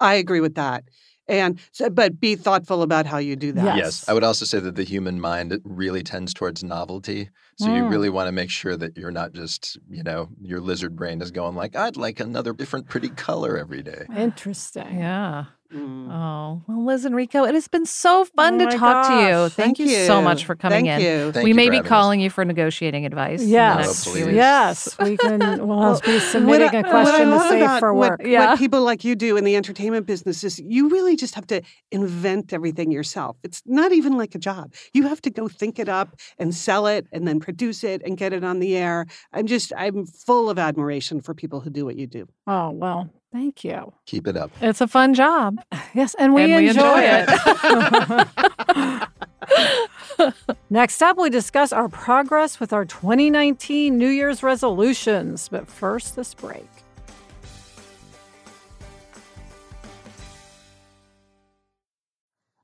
I 0.00 0.14
agree 0.14 0.40
with 0.40 0.54
that. 0.56 0.84
And 1.28 1.58
so, 1.72 1.90
but 1.90 2.18
be 2.20 2.36
thoughtful 2.36 2.82
about 2.82 3.04
how 3.06 3.18
you 3.18 3.36
do 3.36 3.52
that. 3.52 3.64
Yes. 3.64 3.76
Yes. 3.76 4.08
I 4.08 4.14
would 4.14 4.24
also 4.24 4.44
say 4.44 4.60
that 4.60 4.76
the 4.76 4.84
human 4.84 5.20
mind 5.20 5.60
really 5.64 6.02
tends 6.02 6.32
towards 6.32 6.64
novelty. 6.64 7.28
So 7.58 7.66
you 7.66 7.82
Mm. 7.84 7.90
really 7.90 8.08
want 8.08 8.28
to 8.28 8.32
make 8.32 8.50
sure 8.50 8.76
that 8.76 8.96
you're 8.96 9.10
not 9.10 9.32
just, 9.32 9.78
you 9.90 10.02
know, 10.02 10.28
your 10.40 10.60
lizard 10.60 10.96
brain 10.96 11.20
is 11.20 11.30
going 11.30 11.54
like, 11.54 11.76
I'd 11.76 11.96
like 11.96 12.20
another 12.20 12.52
different 12.52 12.88
pretty 12.88 13.08
color 13.10 13.56
every 13.58 13.82
day. 13.82 14.06
Interesting. 14.16 14.98
Yeah. 14.98 15.44
Mm. 15.72 16.10
Oh, 16.10 16.62
well, 16.66 16.84
Liz 16.86 17.04
and 17.04 17.14
Rico, 17.14 17.44
it 17.44 17.52
has 17.54 17.68
been 17.68 17.84
so 17.84 18.24
fun 18.24 18.54
Oh 18.54 18.58
to 18.60 18.64
my 18.64 18.70
talk 18.76 19.06
to 19.08 19.12
you. 19.22 19.28
gosh. 19.28 19.52
Thank, 19.52 19.78
you 19.78 19.88
so 20.06 20.22
much 20.22 20.46
for 20.46 20.56
coming 20.56 20.86
Thank 20.86 21.02
in. 21.02 21.06
you. 21.26 21.32
Thank 21.32 21.44
we 21.44 21.50
you 21.50 21.54
may 21.54 21.68
be 21.68 21.76
having 21.76 21.86
us. 21.86 21.88
calling 21.88 22.20
you 22.20 22.30
for 22.30 22.42
negotiating 22.44 23.04
advice. 23.04 23.40
in 23.42 23.48
the 23.48 23.52
Yes. 23.52 23.86
next 23.86 24.04
few 24.16 24.24
weeks. 24.26 24.34
Yes. 24.36 24.98
We 24.98 25.16
can 25.18 25.38
we'll 25.68 26.00
be 26.00 26.18
submitting 26.20 26.70
I- 26.74 26.80
a 26.80 26.90
question 26.90 27.26
to 27.26 27.36
love 27.36 27.48
Safe 27.50 27.62
about 27.62 27.80
for 27.80 27.92
what- 27.92 28.10
Work. 28.12 28.20
What, 28.20 28.28
Yeah. 28.28 28.56
people 28.56 28.82
like 28.82 29.04
you 29.04 29.14
do 29.14 29.36
in 29.36 29.44
the 29.44 29.56
entertainment 29.56 30.06
business 30.06 30.42
is 30.42 30.58
you 30.58 30.88
really 30.88 31.16
just 31.16 31.34
have 31.34 31.46
to 31.48 31.60
invent 31.90 32.52
everything 32.54 32.90
yourself. 32.90 33.36
It's 33.42 33.62
not 33.66 33.92
even 33.92 34.16
like 34.16 34.34
a 34.34 34.38
job. 34.38 34.72
You 34.94 35.02
have 35.08 35.20
to 35.22 35.30
go 35.30 35.48
think 35.48 35.78
it 35.78 35.88
up 35.90 36.16
and 36.38 36.54
sell 36.54 36.86
it 36.86 37.06
and 37.12 37.28
then 37.28 37.40
produce 37.40 37.84
it 37.84 38.00
and 38.06 38.16
get 38.16 38.32
it 38.32 38.42
on 38.42 38.60
the 38.60 38.74
air. 38.76 39.04
I'm 39.34 39.46
just, 39.46 39.72
I'm 39.76 40.06
full 40.06 40.48
of 40.48 40.58
admiration 40.58 41.20
for 41.20 41.34
people 41.34 41.60
who 41.60 41.68
do 41.70 41.84
what 41.84 41.96
you 41.96 42.06
do. 42.06 42.26
Oh, 42.46 42.70
well, 42.70 43.10
thank 43.32 43.64
you. 43.64 43.92
Keep 44.06 44.26
it 44.28 44.36
up. 44.36 44.50
It's 44.60 44.80
a 44.80 44.86
fun 44.88 45.14
job. 45.14 45.60
Yes, 45.94 46.14
and 46.18 46.34
we, 46.34 46.42
And 46.42 46.54
we 46.56 46.68
enjoy, 46.68 47.00
enjoy 47.00 47.24
it. 47.32 49.08
Next 50.70 51.02
up, 51.02 51.16
we 51.16 51.30
discuss 51.30 51.72
our 51.72 51.88
progress 51.88 52.60
with 52.60 52.74
our 52.74 52.84
2019 52.84 53.96
New 53.96 54.08
Year's 54.08 54.42
resolutions. 54.42 55.48
But 55.48 55.66
first, 55.66 56.14
this 56.14 56.34
break. 56.34 56.68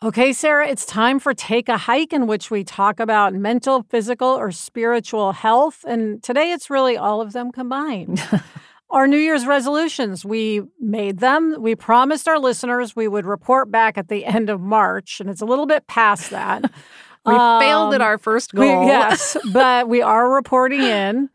Okay, 0.00 0.32
Sarah, 0.32 0.68
it's 0.68 0.86
time 0.86 1.18
for 1.18 1.34
Take 1.34 1.68
a 1.68 1.76
Hike, 1.76 2.12
in 2.12 2.28
which 2.28 2.52
we 2.52 2.62
talk 2.62 3.00
about 3.00 3.34
mental, 3.34 3.82
physical, 3.90 4.28
or 4.28 4.52
spiritual 4.52 5.32
health. 5.32 5.84
And 5.88 6.22
today 6.22 6.52
it's 6.52 6.70
really 6.70 6.96
all 6.96 7.20
of 7.20 7.32
them 7.32 7.50
combined. 7.50 8.22
our 8.90 9.08
New 9.08 9.16
Year's 9.18 9.44
resolutions, 9.44 10.24
we 10.24 10.62
made 10.78 11.18
them. 11.18 11.56
We 11.58 11.74
promised 11.74 12.28
our 12.28 12.38
listeners 12.38 12.94
we 12.94 13.08
would 13.08 13.26
report 13.26 13.72
back 13.72 13.98
at 13.98 14.06
the 14.06 14.24
end 14.24 14.50
of 14.50 14.60
March, 14.60 15.18
and 15.20 15.28
it's 15.28 15.40
a 15.42 15.46
little 15.46 15.66
bit 15.66 15.86
past 15.86 16.30
that. 16.30 16.70
We 17.26 17.34
failed 17.34 17.92
at 17.92 18.00
Um, 18.00 18.06
our 18.06 18.16
first 18.16 18.54
we- 18.54 18.60
goal. 18.64 18.86
yes, 18.86 19.36
but 19.52 19.86
we 19.86 20.00
are 20.00 20.30
reporting 20.34 20.80
in. 20.80 21.28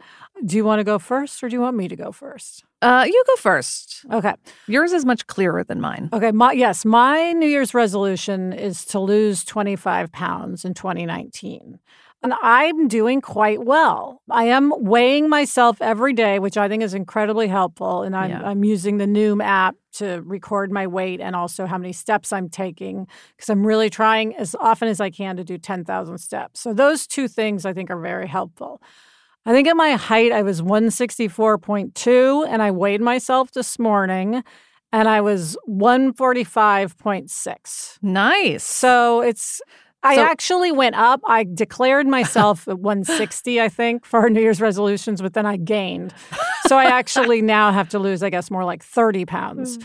Do 0.43 0.55
you 0.57 0.63
want 0.65 0.79
to 0.79 0.83
go 0.83 0.97
first 0.97 1.43
or 1.43 1.49
do 1.49 1.55
you 1.55 1.61
want 1.61 1.77
me 1.77 1.87
to 1.87 1.95
go 1.95 2.11
first? 2.11 2.63
Uh, 2.83 3.05
you 3.05 3.23
go 3.27 3.35
first. 3.37 4.05
Okay. 4.11 4.33
Yours 4.67 4.91
is 4.91 5.05
much 5.05 5.25
clearer 5.27 5.63
than 5.63 5.79
mine. 5.79 6.09
Okay, 6.11 6.31
my 6.31 6.51
yes, 6.51 6.83
my 6.83 7.31
New 7.31 7.47
Year's 7.47 7.73
resolution 7.73 8.51
is 8.51 8.83
to 8.85 8.99
lose 8.99 9.43
25 9.45 10.11
pounds 10.11 10.65
in 10.65 10.73
2019. 10.73 11.79
And 12.23 12.33
I'm 12.41 12.87
doing 12.87 13.19
quite 13.19 13.65
well. 13.65 14.21
I 14.31 14.45
am 14.45 14.71
weighing 14.77 15.27
myself 15.27 15.81
every 15.81 16.13
day, 16.13 16.39
which 16.39 16.55
I 16.55 16.69
think 16.69 16.81
is 16.81 16.93
incredibly 16.93 17.49
helpful. 17.49 18.03
And 18.03 18.15
I'm, 18.15 18.29
Yeah. 18.31 18.41
I'm 18.43 18.63
using 18.63 18.97
the 18.97 19.05
Noom 19.05 19.43
app 19.43 19.75
to 19.93 20.21
record 20.25 20.71
my 20.71 20.87
weight 20.87 21.19
and 21.19 21.35
also 21.35 21.65
how 21.65 21.77
many 21.77 21.91
steps 21.91 22.31
I'm 22.31 22.49
taking 22.49 23.07
because 23.35 23.49
I'm 23.49 23.67
really 23.67 23.89
trying 23.89 24.35
as 24.37 24.55
often 24.55 24.87
as 24.87 25.01
I 25.01 25.09
can 25.09 25.35
to 25.35 25.43
do 25.43 25.57
10,000 25.57 26.17
steps. 26.17 26.61
So 26.61 26.73
those 26.73 27.07
two 27.07 27.27
things 27.27 27.65
I 27.65 27.73
think 27.73 27.89
are 27.91 27.99
very 27.99 28.27
helpful. 28.27 28.81
I 29.45 29.51
think 29.51 29.67
at 29.67 29.75
my 29.75 29.91
height, 29.91 30.31
I 30.31 30.41
was 30.41 30.61
164.2, 30.61 32.47
and 32.47 32.61
I 32.61 32.71
weighed 32.71 33.01
myself 33.01 33.51
this 33.51 33.77
morning, 33.77 34.41
and 34.93 35.09
I 35.09 35.19
was 35.21 35.57
145.6. 35.67 37.97
Nice. 38.01 38.63
So 38.63 39.21
it's, 39.21 39.61
I 40.01 40.15
So- 40.15 40.23
actually 40.23 40.71
went 40.71 40.95
up. 40.95 41.21
I 41.27 41.45
declared 41.53 42.07
myself 42.07 42.67
at 42.67 42.79
160, 42.79 43.61
I 43.61 43.69
think, 43.69 44.05
for 44.05 44.29
New 44.29 44.41
Year's 44.41 44.61
resolutions, 44.61 45.21
but 45.21 45.33
then 45.33 45.45
I 45.45 45.57
gained. 45.57 46.13
So 46.67 46.77
I 46.77 46.85
actually 46.85 47.41
now 47.41 47.71
have 47.71 47.89
to 47.89 47.99
lose, 47.99 48.23
I 48.23 48.29
guess, 48.29 48.49
more 48.49 48.63
like 48.63 48.83
30 48.83 49.25
pounds. 49.25 49.75
Hmm. 49.75 49.81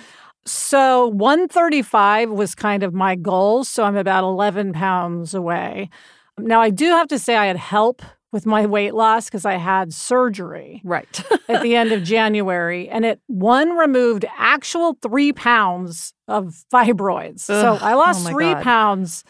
So 0.47 1.09
135 1.09 2.31
was 2.31 2.55
kind 2.55 2.83
of 2.83 2.95
my 2.95 3.17
goal. 3.17 3.65
So 3.65 3.85
I'm 3.85 3.97
about 3.97 4.25
11 4.25 4.73
pounds 4.73 5.35
away. 5.35 5.91
Now, 6.39 6.61
I 6.61 6.71
do 6.71 6.87
have 6.91 7.09
to 7.09 7.19
say 7.19 7.37
I 7.37 7.47
had 7.47 7.57
help 7.57 8.03
with 8.33 8.45
my 8.47 8.67
weight 8.67 8.95
loss 8.95 9.27
because 9.27 9.45
I 9.45 9.55
had 9.55 9.93
surgery 9.93 10.83
right. 10.85 11.23
at 11.49 11.63
the 11.63 11.77
end 11.77 11.93
of 11.93 12.03
January, 12.03 12.89
and 12.89 13.05
it 13.05 13.21
one 13.27 13.71
removed 13.77 14.25
actual 14.37 14.99
three 15.01 15.33
pounds 15.33 16.13
of 16.27 16.65
fibroids. 16.73 17.41
so 17.41 17.79
I 17.81 17.95
lost 17.95 18.27
oh 18.27 18.31
three 18.31 18.53
God. 18.53 18.63
pounds 18.63 19.25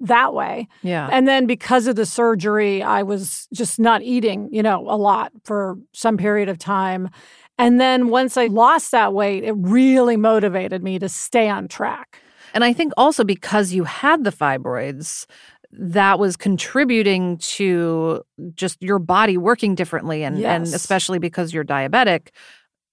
that 0.00 0.32
way. 0.32 0.66
yeah. 0.82 1.08
And 1.12 1.28
then 1.28 1.46
because 1.46 1.86
of 1.86 1.94
the 1.94 2.06
surgery, 2.06 2.82
I 2.82 3.02
was 3.02 3.46
just 3.52 3.78
not 3.78 4.02
eating, 4.02 4.48
you 4.50 4.62
know, 4.62 4.80
a 4.88 4.96
lot 4.96 5.30
for 5.44 5.76
some 5.92 6.16
period 6.16 6.48
of 6.48 6.58
time. 6.58 7.10
And 7.58 7.78
then 7.78 8.08
once 8.08 8.38
I 8.38 8.46
lost 8.46 8.90
that 8.92 9.12
weight, 9.12 9.44
it 9.44 9.52
really 9.52 10.16
motivated 10.16 10.82
me 10.82 10.98
to 10.98 11.08
stay 11.08 11.48
on 11.50 11.68
track. 11.68 12.22
And 12.54 12.64
I 12.64 12.72
think 12.72 12.92
also 12.96 13.22
because 13.22 13.72
you 13.72 13.84
had 13.84 14.24
the 14.24 14.32
fibroids, 14.32 15.26
that 15.72 16.18
was 16.18 16.36
contributing 16.36 17.38
to 17.38 18.22
just 18.54 18.82
your 18.82 18.98
body 18.98 19.36
working 19.36 19.74
differently. 19.74 20.24
And, 20.24 20.44
and 20.44 20.64
especially 20.64 21.18
because 21.18 21.52
you're 21.52 21.64
diabetic, 21.64 22.28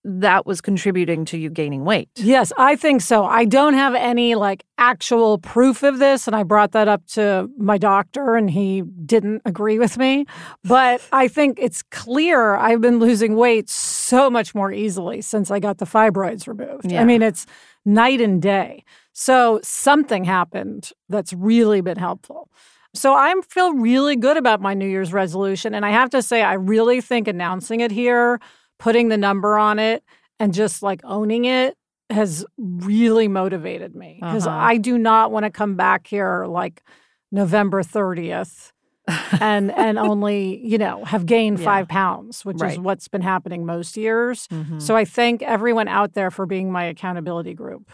that 0.04 0.46
was 0.46 0.62
contributing 0.62 1.26
to 1.26 1.38
you 1.38 1.50
gaining 1.50 1.84
weight. 1.84 2.10
Yes, 2.16 2.54
I 2.58 2.78
think 2.78 3.02
so. 3.02 3.26
I 3.26 3.44
don't 3.44 3.74
have 3.74 3.94
any 3.94 4.36
like 4.36 4.64
actual 4.78 5.38
proof 5.38 5.84
of 5.84 6.00
this. 6.00 6.28
And 6.28 6.36
I 6.36 6.44
brought 6.44 6.72
that 6.72 6.88
up 6.88 7.06
to 7.08 7.50
my 7.58 7.78
doctor 7.78 8.36
and 8.36 8.50
he 8.50 8.84
didn't 9.06 9.42
agree 9.44 9.80
with 9.80 9.98
me. 9.98 10.26
But 10.64 11.02
I 11.12 11.28
think 11.28 11.60
it's 11.62 11.84
clear 11.84 12.56
I've 12.56 12.80
been 12.80 13.00
losing 13.00 13.36
weight 13.36 13.70
so 13.70 14.30
much 14.30 14.56
more 14.56 14.72
easily 14.72 15.22
since 15.22 15.52
I 15.52 15.60
got 15.60 15.80
the 15.80 15.86
fibroids 15.86 16.48
removed. 16.48 16.92
Yeah. 16.92 17.02
I 17.02 17.04
mean, 17.04 17.22
it's 17.22 17.46
night 17.84 18.22
and 18.22 18.42
day. 18.42 18.86
So 19.20 19.60
something 19.64 20.26
happened 20.26 20.92
that's 21.10 21.34
really 21.34 21.82
been 21.82 21.98
helpful. 21.98 22.50
So 22.94 23.16
I 23.16 23.34
feel 23.50 23.74
really 23.74 24.16
good 24.16 24.38
about 24.38 24.62
my 24.62 24.76
New 24.76 24.88
Year's 24.88 25.12
resolution. 25.12 25.74
And 25.74 25.84
I 25.84 25.90
have 25.90 26.12
to 26.12 26.22
say, 26.22 26.44
I 26.44 26.54
really 26.54 27.02
think 27.02 27.28
announcing 27.28 27.80
it 27.80 27.90
here, 27.90 28.40
putting 28.78 29.08
the 29.10 29.18
number 29.18 29.58
on 29.58 29.80
it, 29.80 30.04
and 30.40 30.54
just 30.54 30.84
like 30.84 31.02
owning 31.04 31.46
it 31.46 31.76
has 32.12 32.46
really 32.60 33.28
motivated 33.28 33.96
me 33.96 34.20
because 34.22 34.46
Uh-huh. 34.46 34.56
I 34.56 34.78
do 34.78 35.00
not 35.00 35.32
want 35.32 35.46
to 35.46 35.50
come 35.50 35.76
back 35.76 36.06
here 36.06 36.46
like 36.46 36.84
November 37.32 37.82
30th 37.82 38.72
and 39.42 39.72
and 39.72 39.98
only, 39.98 40.64
you 40.64 40.78
know, 40.78 41.06
have 41.06 41.26
gained 41.26 41.58
Yeah. 41.58 41.66
5 41.66 41.88
pounds, 41.88 42.46
which 42.46 42.62
is 42.74 42.78
what's 42.80 43.08
been 43.08 43.24
happening 43.24 43.66
most 43.66 43.98
years. 43.98 44.48
Mhm. 44.50 44.80
So 44.80 44.96
I 44.96 45.06
thank 45.06 45.42
everyone 45.42 45.88
out 45.88 46.14
there 46.14 46.30
for 46.30 46.46
being 46.46 46.72
my 46.72 46.84
accountability 46.84 47.56
group. 47.56 47.90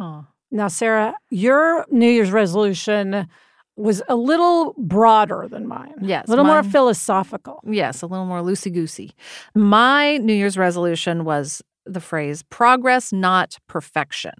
Aw. 0.00 0.24
Now, 0.56 0.68
Sarah, 0.68 1.14
your 1.30 1.84
New 1.90 2.08
Year's 2.08 2.30
resolution 2.30 3.28
was 3.76 4.02
a 4.08 4.16
little 4.16 4.74
broader 4.78 5.46
than 5.50 5.66
mine. 5.68 5.92
Yes, 6.00 6.26
A 6.26 6.30
little 6.30 6.46
more 6.46 6.62
philosophical. 6.62 7.60
Yes, 7.66 8.00
a 8.00 8.06
little 8.06 8.24
more 8.24 8.40
loosey 8.40 8.72
goosey. 8.72 9.12
My 9.54 10.16
New 10.16 10.32
Year's 10.32 10.56
resolution 10.56 11.24
was 11.24 11.60
the 11.84 12.00
phrase 12.00 12.42
progress, 12.44 13.12
not 13.12 13.58
perfection, 13.68 14.32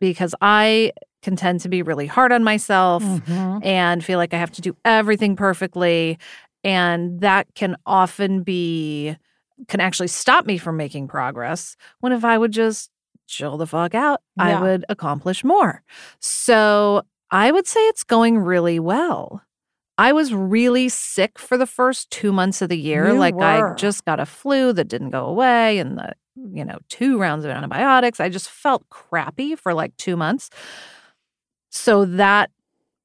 because 0.00 0.34
I 0.42 0.90
can 1.22 1.36
tend 1.36 1.60
to 1.60 1.68
be 1.68 1.82
really 1.82 2.08
hard 2.08 2.32
on 2.32 2.42
myself 2.42 3.04
Mhm. 3.04 3.64
and 3.64 4.04
feel 4.04 4.18
like 4.18 4.34
I 4.34 4.38
have 4.38 4.50
to 4.52 4.60
do 4.60 4.76
everything 4.84 5.36
perfectly. 5.36 6.18
And 6.64 7.20
that 7.20 7.46
can 7.54 7.76
often 7.86 8.42
be, 8.42 9.16
can 9.68 9.78
actually 9.80 10.08
stop 10.08 10.46
me 10.46 10.58
from 10.58 10.76
making 10.76 11.06
progress. 11.06 11.76
When 12.00 12.10
if 12.10 12.24
I 12.24 12.36
would 12.38 12.50
just 12.50 12.90
chill 13.32 13.56
the 13.56 13.66
fuck 13.66 13.94
out, 13.94 14.20
I 14.38 14.60
would 14.60 14.84
accomplish 14.88 15.42
more. 15.42 15.82
So 16.20 17.02
I 17.30 17.50
would 17.50 17.66
say 17.66 17.80
it's 17.88 18.04
going 18.04 18.38
really 18.38 18.78
well. 18.78 19.42
I 19.98 20.12
was 20.12 20.32
really 20.34 20.88
sick 20.88 21.38
for 21.38 21.56
the 21.56 21.66
first 21.66 22.10
two 22.10 22.32
months 22.32 22.62
of 22.62 22.68
the 22.68 22.78
year. 22.78 23.06
You 23.08 23.18
like 23.18 23.34
I 23.72 23.74
just 23.76 24.04
got 24.04 24.20
a 24.20 24.26
flu 24.26 24.72
that 24.74 24.88
didn't 24.88 25.10
go 25.10 25.24
away 25.26 25.78
and 25.78 25.98
the, 25.98 26.12
you 26.52 26.64
know, 26.64 26.78
two 26.88 27.18
rounds 27.18 27.44
of 27.44 27.50
antibiotics. 27.50 28.20
I 28.20 28.28
just 28.28 28.48
felt 28.50 28.88
crappy 28.90 29.54
for 29.56 29.74
like 29.74 29.96
two 29.96 30.16
months. 30.16 30.50
So 31.70 32.04
that 32.04 32.50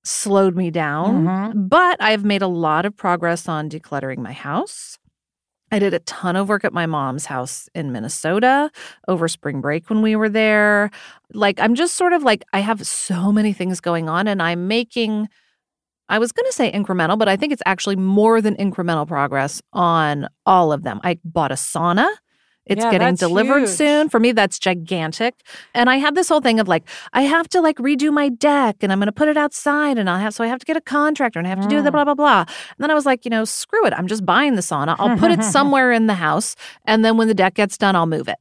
slowed 0.03 0.55
me 0.55 0.71
down. 0.71 1.25
Mhm. 1.25 1.69
But 1.69 1.97
I've 2.01 2.23
made 2.25 2.41
a 2.41 2.47
lot 2.47 2.85
of 2.85 2.95
progress 2.95 3.47
on 3.47 3.69
decluttering 3.69 4.19
my 4.19 4.31
house. 4.33 4.97
I 5.71 5.79
did 5.79 5.93
a 5.93 5.99
ton 5.99 6.35
of 6.35 6.47
work 6.47 6.63
at 6.63 6.73
my 6.73 6.85
mom's 6.85 7.25
house 7.25 7.67
in 7.75 7.91
Minnesota 7.91 8.71
over 9.07 9.27
spring 9.27 9.59
break 9.59 9.89
when 9.89 10.01
we 10.01 10.15
were 10.15 10.29
there. 10.29 10.89
Like, 11.33 11.59
I'm 11.59 11.75
just 11.75 11.95
sort 11.95 12.13
of 12.13 12.23
like, 12.23 12.43
I 12.53 12.59
have 12.59 12.85
so 12.87 13.31
many 13.31 13.51
things 13.53 13.81
going 13.81 14.07
on, 14.07 14.27
and 14.27 14.41
I'm 14.41 14.67
making, 14.67 15.27
I 16.07 16.19
was 16.19 16.31
going 16.31 16.45
to 16.45 16.53
say 16.53 16.71
incremental, 16.71 17.17
but 17.17 17.27
I 17.27 17.35
think 17.35 17.51
it's 17.51 17.63
actually 17.65 17.97
more 17.97 18.41
than 18.41 18.55
incremental 18.55 19.07
progress 19.07 19.61
on 19.73 20.27
all 20.45 20.71
of 20.71 20.83
them. 20.83 21.01
I 21.03 21.19
bought 21.25 21.51
a 21.51 21.55
sauna. 21.55 22.07
It's 22.69 22.83
Yeah, 22.83 22.91
getting 22.91 23.15
delivered 23.15 23.59
huge. 23.59 23.69
soon. 23.69 24.09
For 24.09 24.19
me, 24.19 24.31
that's 24.31 24.59
gigantic. 24.59 25.35
And 25.73 25.89
I 25.89 25.97
had 25.97 26.15
this 26.15 26.29
whole 26.29 26.41
thing 26.41 26.59
of 26.59 26.67
like, 26.67 26.83
I 27.13 27.21
have 27.23 27.47
to 27.49 27.61
like 27.61 27.77
redo 27.77 28.11
my 28.11 28.29
deck 28.29 28.77
and 28.81 28.91
I'm 28.91 28.99
going 28.99 29.07
to 29.07 29.11
put 29.11 29.27
it 29.27 29.37
outside 29.37 29.97
and 29.97 30.09
I'll 30.09 30.19
have, 30.19 30.33
so 30.33 30.43
I 30.43 30.47
have 30.47 30.59
to 30.59 30.65
get 30.65 30.77
a 30.77 30.81
contractor 30.81 31.39
and 31.39 31.47
I 31.47 31.49
have 31.49 31.61
to 31.61 31.67
do 31.67 31.81
the 31.81 31.89
Mm. 31.89 31.93
blah, 31.93 32.05
blah, 32.05 32.15
blah. 32.15 32.39
And 32.41 32.47
then 32.79 32.91
I 32.91 32.93
was 32.93 33.05
like, 33.05 33.25
you 33.25 33.29
know, 33.31 33.45
screw 33.45 33.85
it. 33.85 33.93
I'm 33.93 34.07
just 34.07 34.25
buying 34.25 34.55
the 34.55 34.61
sauna. 34.61 34.95
I'll 34.99 35.17
put 35.17 35.31
it 35.31 35.43
somewhere 35.57 35.91
in 35.91 36.07
the 36.07 36.15
house. 36.15 36.55
And 36.85 37.03
then 37.05 37.17
when 37.17 37.27
the 37.27 37.33
deck 37.33 37.53
gets 37.55 37.77
done, 37.77 37.95
I'll 37.95 38.05
move 38.07 38.27
it. 38.27 38.37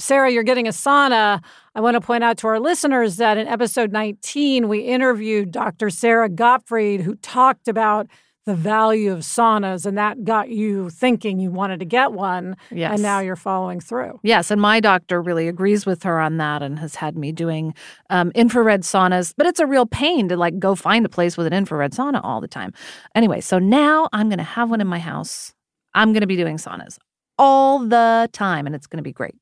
Sarah, 0.00 0.30
you're 0.30 0.42
getting 0.42 0.66
a 0.66 0.70
sauna. 0.72 1.42
I 1.74 1.80
want 1.80 1.94
to 1.94 2.00
point 2.00 2.24
out 2.24 2.36
to 2.38 2.46
our 2.48 2.58
listeners 2.58 3.16
that 3.18 3.36
in 3.38 3.46
episode 3.46 3.92
19, 3.92 4.68
we 4.68 4.80
interviewed 4.80 5.52
Dr. 5.52 5.90
Sara 5.90 6.28
Gottfried, 6.28 7.02
who 7.02 7.14
talked 7.16 7.68
about 7.68 8.08
the 8.44 8.54
value 8.54 9.12
of 9.12 9.20
saunas, 9.20 9.86
and 9.86 9.96
that 9.96 10.24
got 10.24 10.48
you 10.48 10.90
thinking 10.90 11.38
you 11.38 11.50
wanted 11.50 11.78
to 11.80 11.86
get 11.86 12.12
one. 12.12 12.56
Yes. 12.70 12.94
And 12.94 13.02
now 13.02 13.20
you're 13.20 13.36
following 13.36 13.80
through. 13.80 14.20
Yes, 14.22 14.50
and 14.50 14.60
my 14.60 14.80
doctor 14.80 15.22
really 15.22 15.48
agrees 15.48 15.86
with 15.86 16.02
her 16.02 16.18
on 16.18 16.38
that 16.38 16.62
and 16.62 16.78
has 16.78 16.96
had 16.96 17.16
me 17.16 17.32
doing 17.32 17.74
um, 18.10 18.32
infrared 18.34 18.82
saunas. 18.82 19.32
But 19.36 19.46
it's 19.46 19.60
a 19.60 19.66
real 19.66 19.86
pain 19.86 20.28
to 20.28 20.36
like 20.36 20.58
go 20.58 20.74
find 20.74 21.06
a 21.06 21.08
place 21.08 21.36
with 21.36 21.46
an 21.46 21.52
infrared 21.52 21.92
sauna 21.92 22.20
all 22.22 22.40
the 22.40 22.48
time. 22.48 22.72
Anyway, 23.14 23.40
so 23.40 23.58
now 23.58 24.08
I'm 24.12 24.28
going 24.28 24.38
to 24.38 24.44
have 24.44 24.70
one 24.70 24.80
in 24.80 24.86
my 24.86 24.98
house. 24.98 25.54
I'm 25.94 26.12
going 26.12 26.22
to 26.22 26.26
be 26.26 26.36
doing 26.36 26.56
saunas 26.56 26.98
all 27.38 27.78
the 27.80 28.28
time, 28.32 28.66
and 28.66 28.74
it's 28.74 28.86
going 28.86 28.98
to 28.98 29.02
be 29.02 29.12
great. 29.12 29.34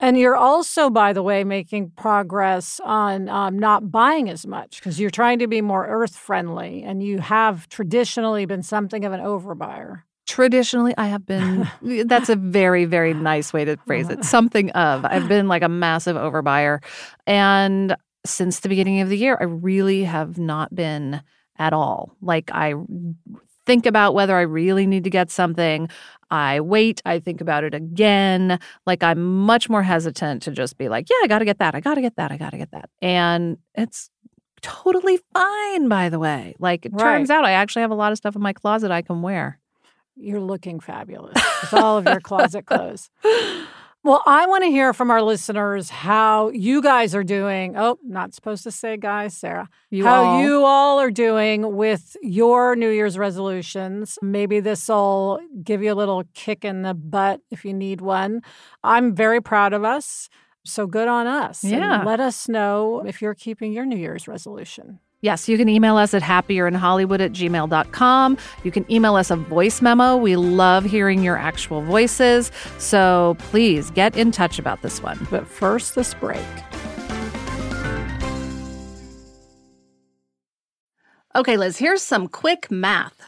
And 0.00 0.16
you're 0.16 0.36
also, 0.36 0.90
by 0.90 1.12
the 1.12 1.22
way, 1.22 1.42
making 1.42 1.90
progress 1.90 2.80
on 2.84 3.28
um, 3.28 3.58
not 3.58 3.90
buying 3.90 4.30
as 4.30 4.46
much 4.46 4.78
because 4.78 5.00
you're 5.00 5.10
trying 5.10 5.40
to 5.40 5.48
be 5.48 5.60
more 5.60 5.86
earth 5.86 6.14
friendly, 6.14 6.82
and 6.84 7.02
you 7.02 7.18
have 7.18 7.68
traditionally 7.68 8.46
been 8.46 8.62
something 8.62 9.04
of 9.04 9.12
an 9.12 9.20
overbuyer. 9.20 10.02
Traditionally, 10.26 10.94
I 10.96 11.08
have 11.08 11.26
been, 11.26 11.68
that's 12.06 12.28
a 12.28 12.36
very, 12.36 12.84
very 12.84 13.14
nice 13.14 13.52
way 13.52 13.64
to 13.64 13.76
phrase 13.86 14.08
it. 14.08 14.24
Something 14.24 14.70
of, 14.70 15.04
I've 15.04 15.26
been 15.26 15.48
like 15.48 15.62
a 15.62 15.68
massive 15.68 16.16
overbuyer. 16.16 16.82
And 17.26 17.96
since 18.24 18.60
the 18.60 18.68
beginning 18.68 19.00
of 19.00 19.08
the 19.08 19.16
year, 19.16 19.38
I 19.40 19.44
really 19.44 20.04
have 20.04 20.38
not 20.38 20.74
been 20.74 21.22
at 21.58 21.72
all. 21.72 22.14
Like, 22.20 22.50
I 22.52 22.74
think 23.66 23.84
about 23.84 24.14
whether 24.14 24.36
I 24.36 24.42
really 24.42 24.86
need 24.86 25.04
to 25.04 25.10
get 25.10 25.30
something. 25.30 25.88
I 26.30 26.60
wait, 26.60 27.00
I 27.04 27.18
think 27.18 27.40
about 27.40 27.64
it 27.64 27.74
again. 27.74 28.58
Like, 28.86 29.02
I'm 29.02 29.44
much 29.46 29.68
more 29.68 29.82
hesitant 29.82 30.42
to 30.42 30.50
just 30.50 30.76
be 30.78 30.88
like, 30.88 31.08
yeah, 31.08 31.16
I 31.22 31.26
got 31.26 31.38
to 31.40 31.44
get 31.44 31.58
that. 31.58 31.74
I 31.74 31.80
got 31.80 31.94
to 31.94 32.00
get 32.00 32.16
that. 32.16 32.30
I 32.30 32.36
got 32.36 32.50
to 32.50 32.58
get 32.58 32.70
that. 32.72 32.90
And 33.00 33.58
it's 33.74 34.10
totally 34.60 35.18
fine, 35.32 35.88
by 35.88 36.08
the 36.08 36.18
way. 36.18 36.54
Like, 36.58 36.84
it 36.84 36.92
turns 36.98 37.30
out 37.30 37.44
I 37.44 37.52
actually 37.52 37.82
have 37.82 37.90
a 37.90 37.94
lot 37.96 38.12
of 38.12 38.18
stuff 38.18 38.36
in 38.36 38.42
my 38.42 38.52
closet 38.52 38.90
I 38.90 39.02
can 39.02 39.22
wear. 39.22 39.58
You're 40.16 40.40
looking 40.40 40.80
fabulous 40.80 41.40
with 41.62 41.74
all 41.74 41.98
of 41.98 42.04
your 42.04 42.20
closet 42.20 42.66
clothes. 42.66 43.10
Well, 44.08 44.22
I 44.24 44.46
want 44.46 44.64
to 44.64 44.70
hear 44.70 44.94
from 44.94 45.10
our 45.10 45.20
listeners 45.20 45.90
how 45.90 46.48
you 46.48 46.80
guys 46.80 47.14
are 47.14 47.22
doing. 47.22 47.76
Oh, 47.76 47.98
not 48.02 48.32
supposed 48.32 48.62
to 48.62 48.70
say 48.70 48.96
guys, 48.96 49.36
Sarah. 49.36 49.68
You 49.90 50.04
how 50.04 50.24
all. 50.24 50.42
you 50.42 50.64
all 50.64 50.98
are 50.98 51.10
doing 51.10 51.76
with 51.76 52.16
your 52.22 52.74
New 52.74 52.88
Year's 52.88 53.18
resolutions. 53.18 54.18
Maybe 54.22 54.60
this 54.60 54.88
will 54.88 55.40
give 55.62 55.82
you 55.82 55.92
a 55.92 55.94
little 55.94 56.22
kick 56.32 56.64
in 56.64 56.80
the 56.80 56.94
butt 56.94 57.42
if 57.50 57.66
you 57.66 57.74
need 57.74 58.00
one. 58.00 58.40
I'm 58.82 59.14
very 59.14 59.42
proud 59.42 59.74
of 59.74 59.84
us. 59.84 60.30
So 60.64 60.86
good 60.86 61.08
on 61.08 61.26
us. 61.26 61.62
And 61.62 61.72
Yeah. 61.72 62.02
let 62.02 62.18
us 62.18 62.48
know 62.48 63.04
if 63.06 63.20
you're 63.20 63.34
keeping 63.34 63.74
your 63.74 63.84
New 63.84 63.98
Year's 63.98 64.26
resolution. 64.26 65.00
Yes, 65.20 65.48
you 65.48 65.58
can 65.58 65.68
email 65.68 65.96
us 65.96 66.14
at 66.14 66.22
happierinhollywood 66.22 67.20
at 67.20 67.32
gmail.com. 67.32 68.38
You 68.62 68.70
can 68.70 68.90
email 68.90 69.16
us 69.16 69.32
a 69.32 69.36
voice 69.36 69.82
memo. 69.82 70.16
We 70.16 70.36
love 70.36 70.84
hearing 70.84 71.24
your 71.24 71.36
actual 71.36 71.82
voices. 71.82 72.52
So 72.78 73.36
please 73.40 73.90
get 73.90 74.16
in 74.16 74.30
touch 74.30 74.60
about 74.60 74.82
this 74.82 75.02
one. 75.02 75.26
But 75.28 75.46
first, 75.48 75.96
this 75.96 76.14
break. 76.14 76.38
Okay, 81.34 81.56
Liz, 81.56 81.78
here's 81.78 82.02
some 82.02 82.28
quick 82.28 82.70
math. 82.70 83.27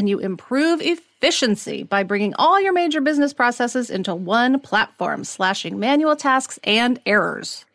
and 0.01 0.09
you 0.09 0.17
improve 0.17 0.81
efficiency 0.81 1.83
by 1.83 2.01
bringing 2.01 2.33
all 2.33 2.59
your 2.59 2.73
major 2.73 3.01
business 3.01 3.33
processes 3.33 3.91
into 3.91 4.15
one 4.15 4.59
platform, 4.59 5.23
slashing 5.23 5.77
manual 5.79 6.15
tasks 6.15 6.57
and 6.63 6.99
errors. 7.05 7.65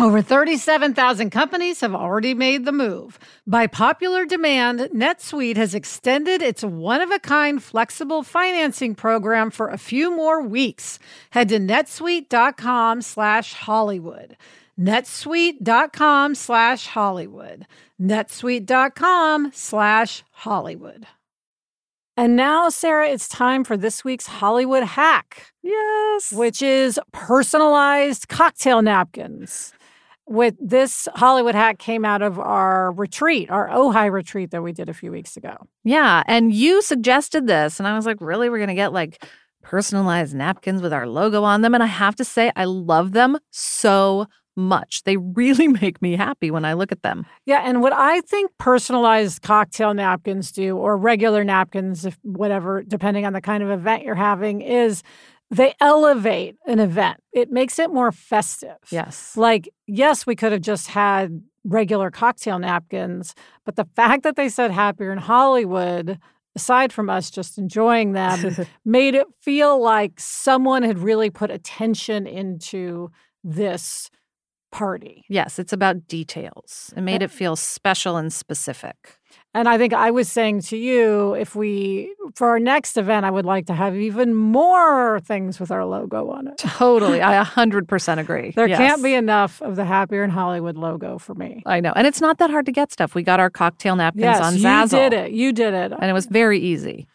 Over 0.00 0.22
37,000 0.22 1.28
companies 1.28 1.82
have 1.82 1.94
already 1.94 2.32
made 2.32 2.64
the 2.64 2.72
move. 2.72 3.18
By 3.46 3.66
popular 3.66 4.24
demand, 4.24 4.80
NetSuite 4.94 5.58
has 5.58 5.74
extended 5.74 6.40
its 6.40 6.64
one 6.64 7.02
of 7.02 7.10
a 7.10 7.18
kind 7.18 7.62
flexible 7.62 8.22
financing 8.22 8.94
program 8.94 9.50
for 9.50 9.68
a 9.68 9.76
few 9.76 10.10
more 10.10 10.40
weeks. 10.42 10.98
Head 11.30 11.50
to 11.50 11.58
netsuite.com 11.58 13.02
slash 13.02 13.52
Hollywood. 13.52 14.38
netsuite.com 14.80 16.34
slash 16.34 16.86
Hollywood. 16.86 17.66
netsuite.com 18.00 19.50
slash 19.52 20.24
Hollywood. 20.32 21.06
And 22.16 22.36
now, 22.36 22.68
Sarah, 22.68 23.08
it's 23.08 23.28
time 23.28 23.64
for 23.64 23.76
this 23.76 24.04
week's 24.04 24.26
Hollywood 24.26 24.84
hack 24.84 25.52
Yes. 25.62 26.32
which 26.32 26.62
is 26.62 27.00
personalized 27.12 28.28
cocktail 28.28 28.82
napkins. 28.82 29.72
With 30.26 30.54
this 30.58 31.06
Hollywood 31.16 31.54
hack 31.54 31.78
came 31.78 32.04
out 32.04 32.22
of 32.22 32.38
our 32.38 32.92
retreat, 32.92 33.50
our 33.50 33.68
Ojai 33.68 34.10
retreat 34.10 34.52
that 34.52 34.62
we 34.62 34.72
did 34.72 34.88
a 34.88 34.94
few 34.94 35.10
weeks 35.10 35.36
ago. 35.36 35.56
Yeah. 35.82 36.22
And 36.26 36.52
you 36.54 36.80
suggested 36.80 37.46
this. 37.46 37.78
And 37.78 37.86
I 37.86 37.94
was 37.94 38.06
like, 38.06 38.16
really? 38.20 38.48
We're 38.48 38.56
going 38.58 38.68
to 38.68 38.74
get 38.74 38.92
like 38.92 39.22
personalized 39.62 40.34
napkins 40.34 40.80
with 40.80 40.92
our 40.94 41.06
logo 41.06 41.42
on 41.42 41.60
them. 41.60 41.74
And 41.74 41.82
I 41.82 41.86
have 41.86 42.16
to 42.16 42.24
say, 42.24 42.52
I 42.56 42.64
love 42.64 43.12
them 43.12 43.38
so 43.50 44.26
much. 44.56 45.02
They 45.04 45.16
really 45.16 45.68
make 45.82 46.00
me 46.02 46.16
happy 46.16 46.50
when 46.50 46.64
I 46.64 46.74
look 46.74 46.92
at 46.92 47.02
them. 47.02 47.26
Yeah, 47.46 47.62
and 47.64 47.82
what 47.82 47.92
I 47.92 48.20
think 48.22 48.50
personalized 48.58 49.42
cocktail 49.42 49.94
napkins 49.94 50.52
do, 50.52 50.76
or 50.76 50.96
regular 50.96 51.44
napkins, 51.44 52.04
if 52.04 52.18
whatever, 52.22 52.82
depending 52.82 53.26
on 53.26 53.32
the 53.32 53.40
kind 53.40 53.62
of 53.62 53.70
event 53.70 54.04
you're 54.04 54.14
having, 54.14 54.60
is 54.60 55.02
they 55.50 55.74
elevate 55.80 56.56
an 56.66 56.80
event. 56.80 57.20
It 57.32 57.50
makes 57.50 57.78
it 57.78 57.90
more 57.90 58.12
festive. 58.12 58.76
Yes. 58.90 59.36
Like, 59.36 59.68
yes, 59.86 60.26
we 60.26 60.36
could 60.36 60.52
have 60.52 60.62
just 60.62 60.88
had 60.88 61.42
regular 61.64 62.10
cocktail 62.10 62.58
napkins, 62.58 63.34
but 63.64 63.76
the 63.76 63.86
fact 63.96 64.22
that 64.24 64.36
they 64.36 64.48
said 64.48 64.70
happier 64.70 65.12
in 65.12 65.18
Hollywood, 65.18 66.18
aside 66.56 66.92
from 66.92 67.08
us 67.08 67.30
just 67.30 67.56
enjoying 67.58 68.12
them, 68.12 68.66
made 68.84 69.14
it 69.14 69.26
feel 69.40 69.80
like 69.80 70.18
someone 70.18 70.82
had 70.82 70.98
really 70.98 71.30
put 71.30 71.50
attention 71.50 72.26
into 72.26 73.10
this 73.42 74.10
party. 74.74 75.24
Yes. 75.28 75.58
It's 75.60 75.72
about 75.72 76.08
details. 76.08 76.92
It 76.96 77.02
made 77.02 77.22
it 77.22 77.30
feel 77.30 77.54
special 77.56 78.16
and 78.16 78.32
specific. 78.32 78.96
And 79.56 79.68
I 79.68 79.78
think 79.78 79.92
I 79.92 80.10
was 80.10 80.28
saying 80.28 80.62
to 80.62 80.76
you, 80.76 81.34
if 81.34 81.54
we, 81.54 82.12
for 82.34 82.48
our 82.48 82.58
next 82.58 82.96
event, 82.96 83.24
I 83.24 83.30
would 83.30 83.44
like 83.44 83.66
to 83.66 83.72
have 83.74 83.94
even 83.94 84.34
more 84.34 85.20
things 85.20 85.60
with 85.60 85.70
our 85.70 85.84
logo 85.84 86.28
on 86.30 86.48
it. 86.48 86.58
Totally. 86.58 87.22
I 87.22 87.42
100% 87.44 88.18
agree. 88.18 88.50
There 88.56 88.66
Yes. 88.66 88.78
can't 88.78 89.02
be 89.02 89.14
enough 89.14 89.62
of 89.62 89.76
the 89.76 89.84
Happier 89.84 90.24
in 90.24 90.30
Hollywood 90.30 90.76
logo 90.76 91.18
for 91.18 91.34
me. 91.36 91.62
I 91.66 91.78
know. 91.78 91.92
And 91.94 92.04
it's 92.04 92.20
not 92.20 92.38
that 92.38 92.50
hard 92.50 92.66
to 92.66 92.72
get 92.72 92.90
stuff. 92.90 93.14
We 93.14 93.22
got 93.22 93.38
our 93.38 93.50
cocktail 93.50 93.94
napkins 93.94 94.24
Yes, 94.24 94.40
on 94.42 94.56
you 94.56 94.64
Zazzle. 94.64 94.90
did 94.90 95.12
it. 95.12 95.30
You 95.30 95.52
did 95.52 95.72
it. 95.72 95.92
And 95.92 96.10
it 96.10 96.14
was 96.14 96.26
very 96.26 96.58
easy. 96.58 97.06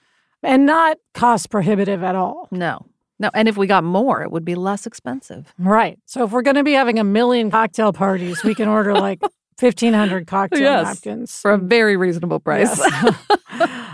And 0.41 0.65
not 0.65 0.97
cost 1.13 1.49
prohibitive 1.49 2.03
at 2.03 2.15
all. 2.15 2.47
No. 2.51 2.85
No. 3.19 3.29
And 3.33 3.47
if 3.47 3.57
we 3.57 3.67
got 3.67 3.83
more, 3.83 4.21
it 4.23 4.31
would 4.31 4.45
be 4.45 4.55
less 4.55 4.85
expensive. 4.85 5.53
Right. 5.57 5.99
So 6.05 6.23
if 6.23 6.31
we're 6.31 6.41
going 6.41 6.55
to 6.55 6.63
be 6.63 6.73
having 6.73 6.99
a 6.99 7.03
million 7.03 7.51
cocktail 7.51 7.91
parties, 7.93 8.43
we 8.43 8.55
can 8.55 8.67
order 8.67 8.93
like 9.07 9.21
1,500 9.59 10.25
cocktail 10.25 10.61
Yes. 10.61 10.85
napkins. 10.87 11.39
For 11.41 11.51
a 11.51 11.57
very 11.57 11.97
reasonable 11.97 12.39
price. 12.39 12.79
Yes. 12.79 13.15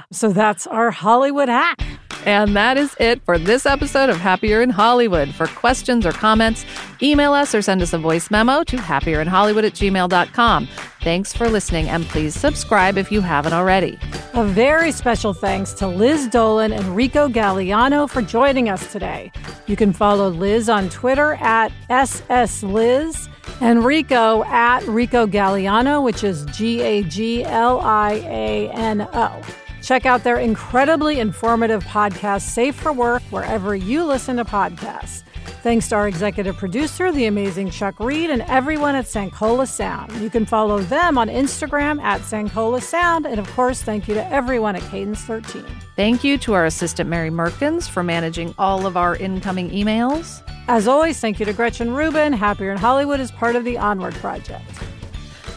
so 0.12 0.30
that's 0.32 0.68
our 0.68 0.92
Hollywood 0.92 1.50
hack. 1.50 1.82
And 2.26 2.56
that 2.56 2.76
is 2.76 2.96
it 3.00 3.22
for 3.22 3.38
this 3.38 3.68
episode 3.68 4.10
of 4.10 4.18
Happier 4.18 4.64
in 4.64 4.72
Hollywood. 4.72 5.30
For 5.30 5.46
questions 5.46 6.08
or 6.08 6.12
comments, 6.12 6.66
email 7.02 7.34
us 7.34 7.54
or 7.54 7.62
send 7.62 7.84
us 7.84 7.94
a 7.94 8.00
voice 8.00 8.32
memo 8.32 8.64
to 8.64 8.78
happierinhollywood 8.78 9.64
at 9.64 9.74
gmail.com. 9.74 10.68
Thanks 11.02 11.34
for 11.34 11.48
listening, 11.48 11.88
and 11.88 12.04
please 12.06 12.34
subscribe 12.34 12.98
if 12.98 13.12
you 13.12 13.22
haven't 13.22 13.54
already. 13.54 14.00
A 14.34 14.44
very 14.44 14.92
special 14.92 15.36
thanks 15.36 15.72
to 15.74 15.88
Liz 15.88 16.28
Dolan 16.28 16.74
and 16.74 16.96
Rico 16.96 17.30
Gagliano 17.30 18.10
for 18.10 18.24
joining 18.24 18.70
us 18.70 18.92
today. 18.92 19.32
You 19.68 19.76
can 19.76 19.94
follow 19.94 20.30
Liz 20.30 20.68
on 20.68 20.90
Twitter 20.90 21.36
at 21.36 21.72
SSLiz 21.92 23.30
and 23.62 23.86
Rico 23.86 24.44
at 24.46 24.84
Rico 24.88 25.28
Gagliano, 25.28 26.04
which 26.04 26.24
is 26.24 26.44
G 26.46 26.82
A 26.82 27.04
G 27.04 27.44
L 27.44 27.80
I 27.82 28.14
A 28.14 28.70
N 28.72 29.08
O. 29.14 29.44
Check 29.86 30.08
out 30.08 30.24
their 30.24 30.38
incredibly 30.38 31.20
informative 31.20 31.84
podcast, 31.84 32.42
Safe 32.42 32.76
for 32.76 32.92
Work, 32.92 33.22
wherever 33.30 33.76
you 33.76 34.04
listen 34.04 34.38
to 34.38 34.44
podcasts. 34.44 35.22
Thanks 35.62 35.90
to 35.90 35.96
our 35.96 36.08
executive 36.08 36.58
producer, 36.58 37.12
the 37.12 37.28
amazing 37.28 37.70
Chuck 37.70 38.00
Reed, 38.00 38.32
and 38.32 38.42
everyone 38.44 38.96
at 38.96 39.06
Sankola 39.06 39.68
Sound. 39.68 40.12
You 40.14 40.32
can 40.32 40.44
follow 40.44 40.80
them 40.80 41.20
on 41.20 41.28
Instagram 41.28 42.02
at 42.02 42.22
Sankola 42.22 42.82
Sound. 42.82 43.28
And 43.28 43.40
of 43.40 43.48
course, 43.52 43.84
thank 43.84 44.08
you 44.08 44.16
to 44.16 44.28
everyone 44.34 44.76
at 44.76 44.82
Cadence 44.90 45.22
13. 45.22 45.64
Thank 45.96 46.24
you 46.24 46.40
to 46.40 46.54
our 46.54 46.66
assistant, 46.66 47.08
Mary 47.08 47.30
Merkins, 47.30 47.88
for 47.88 48.02
managing 48.02 48.56
all 48.58 48.88
of 48.88 48.98
our 48.98 49.16
incoming 49.16 49.70
emails. 49.70 50.42
As 50.68 50.88
always, 50.88 51.20
thank 51.20 51.40
you 51.40 51.46
to 51.46 51.54
Gretchen 51.54 51.94
Rubin. 51.94 52.34
Happier 52.34 52.72
in 52.72 52.78
Hollywood 52.80 53.20
is 53.20 53.30
part 53.30 53.56
of 53.56 53.64
the 53.64 53.78
Onward 53.78 54.16
Project. 54.16 54.66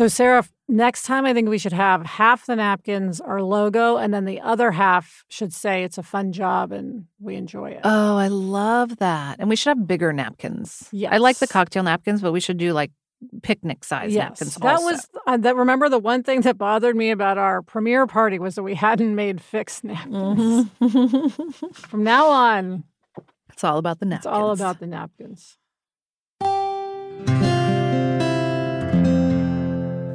So, 0.00 0.08
Sarah, 0.08 0.46
next 0.66 1.02
time 1.02 1.26
I 1.26 1.34
think 1.34 1.50
we 1.50 1.58
should 1.58 1.74
have 1.74 2.06
half 2.06 2.46
the 2.46 2.56
napkins 2.56 3.20
our 3.20 3.42
logo, 3.42 3.98
and 3.98 4.14
then 4.14 4.24
the 4.24 4.40
other 4.40 4.70
half 4.70 5.26
should 5.28 5.52
say 5.52 5.84
it's 5.84 5.98
a 5.98 6.02
fun 6.02 6.32
job 6.32 6.72
and 6.72 7.04
we 7.20 7.34
enjoy 7.34 7.72
it. 7.72 7.82
Oh, 7.84 8.16
I 8.16 8.28
love 8.28 8.96
that. 8.96 9.36
And 9.38 9.50
we 9.50 9.56
should 9.56 9.76
have 9.76 9.86
bigger 9.86 10.10
napkins. 10.14 10.88
I 11.06 11.18
like 11.18 11.36
the 11.36 11.46
cocktail 11.46 11.82
napkins, 11.82 12.22
but 12.22 12.32
we 12.32 12.40
should 12.40 12.56
do 12.56 12.72
like 12.72 12.92
picnic 13.42 13.84
size 13.84 14.16
napkins. 14.16 14.54
that 14.54 14.76
also. 14.76 14.86
was 14.86 15.06
uh, 15.26 15.36
that. 15.36 15.54
Remember 15.54 15.90
the 15.90 15.98
one 15.98 16.22
thing 16.22 16.40
that 16.40 16.56
bothered 16.56 16.96
me 16.96 17.10
about 17.10 17.36
our 17.36 17.60
premiere 17.60 18.06
party 18.06 18.38
was 18.38 18.54
that 18.54 18.62
we 18.62 18.76
hadn't 18.76 19.14
made 19.14 19.42
fixed 19.42 19.84
napkins. 19.84 20.66
Mhm. 20.80 21.74
From 21.74 22.04
now 22.04 22.26
on, 22.30 22.84
it's 23.52 23.64
all 23.64 23.76
about 23.76 24.00
the 24.00 24.06
napkins. 24.06 24.24
it's 24.24 24.34
all 24.34 24.52
about 24.52 24.80
the 24.80 24.86
napkins. 24.86 25.58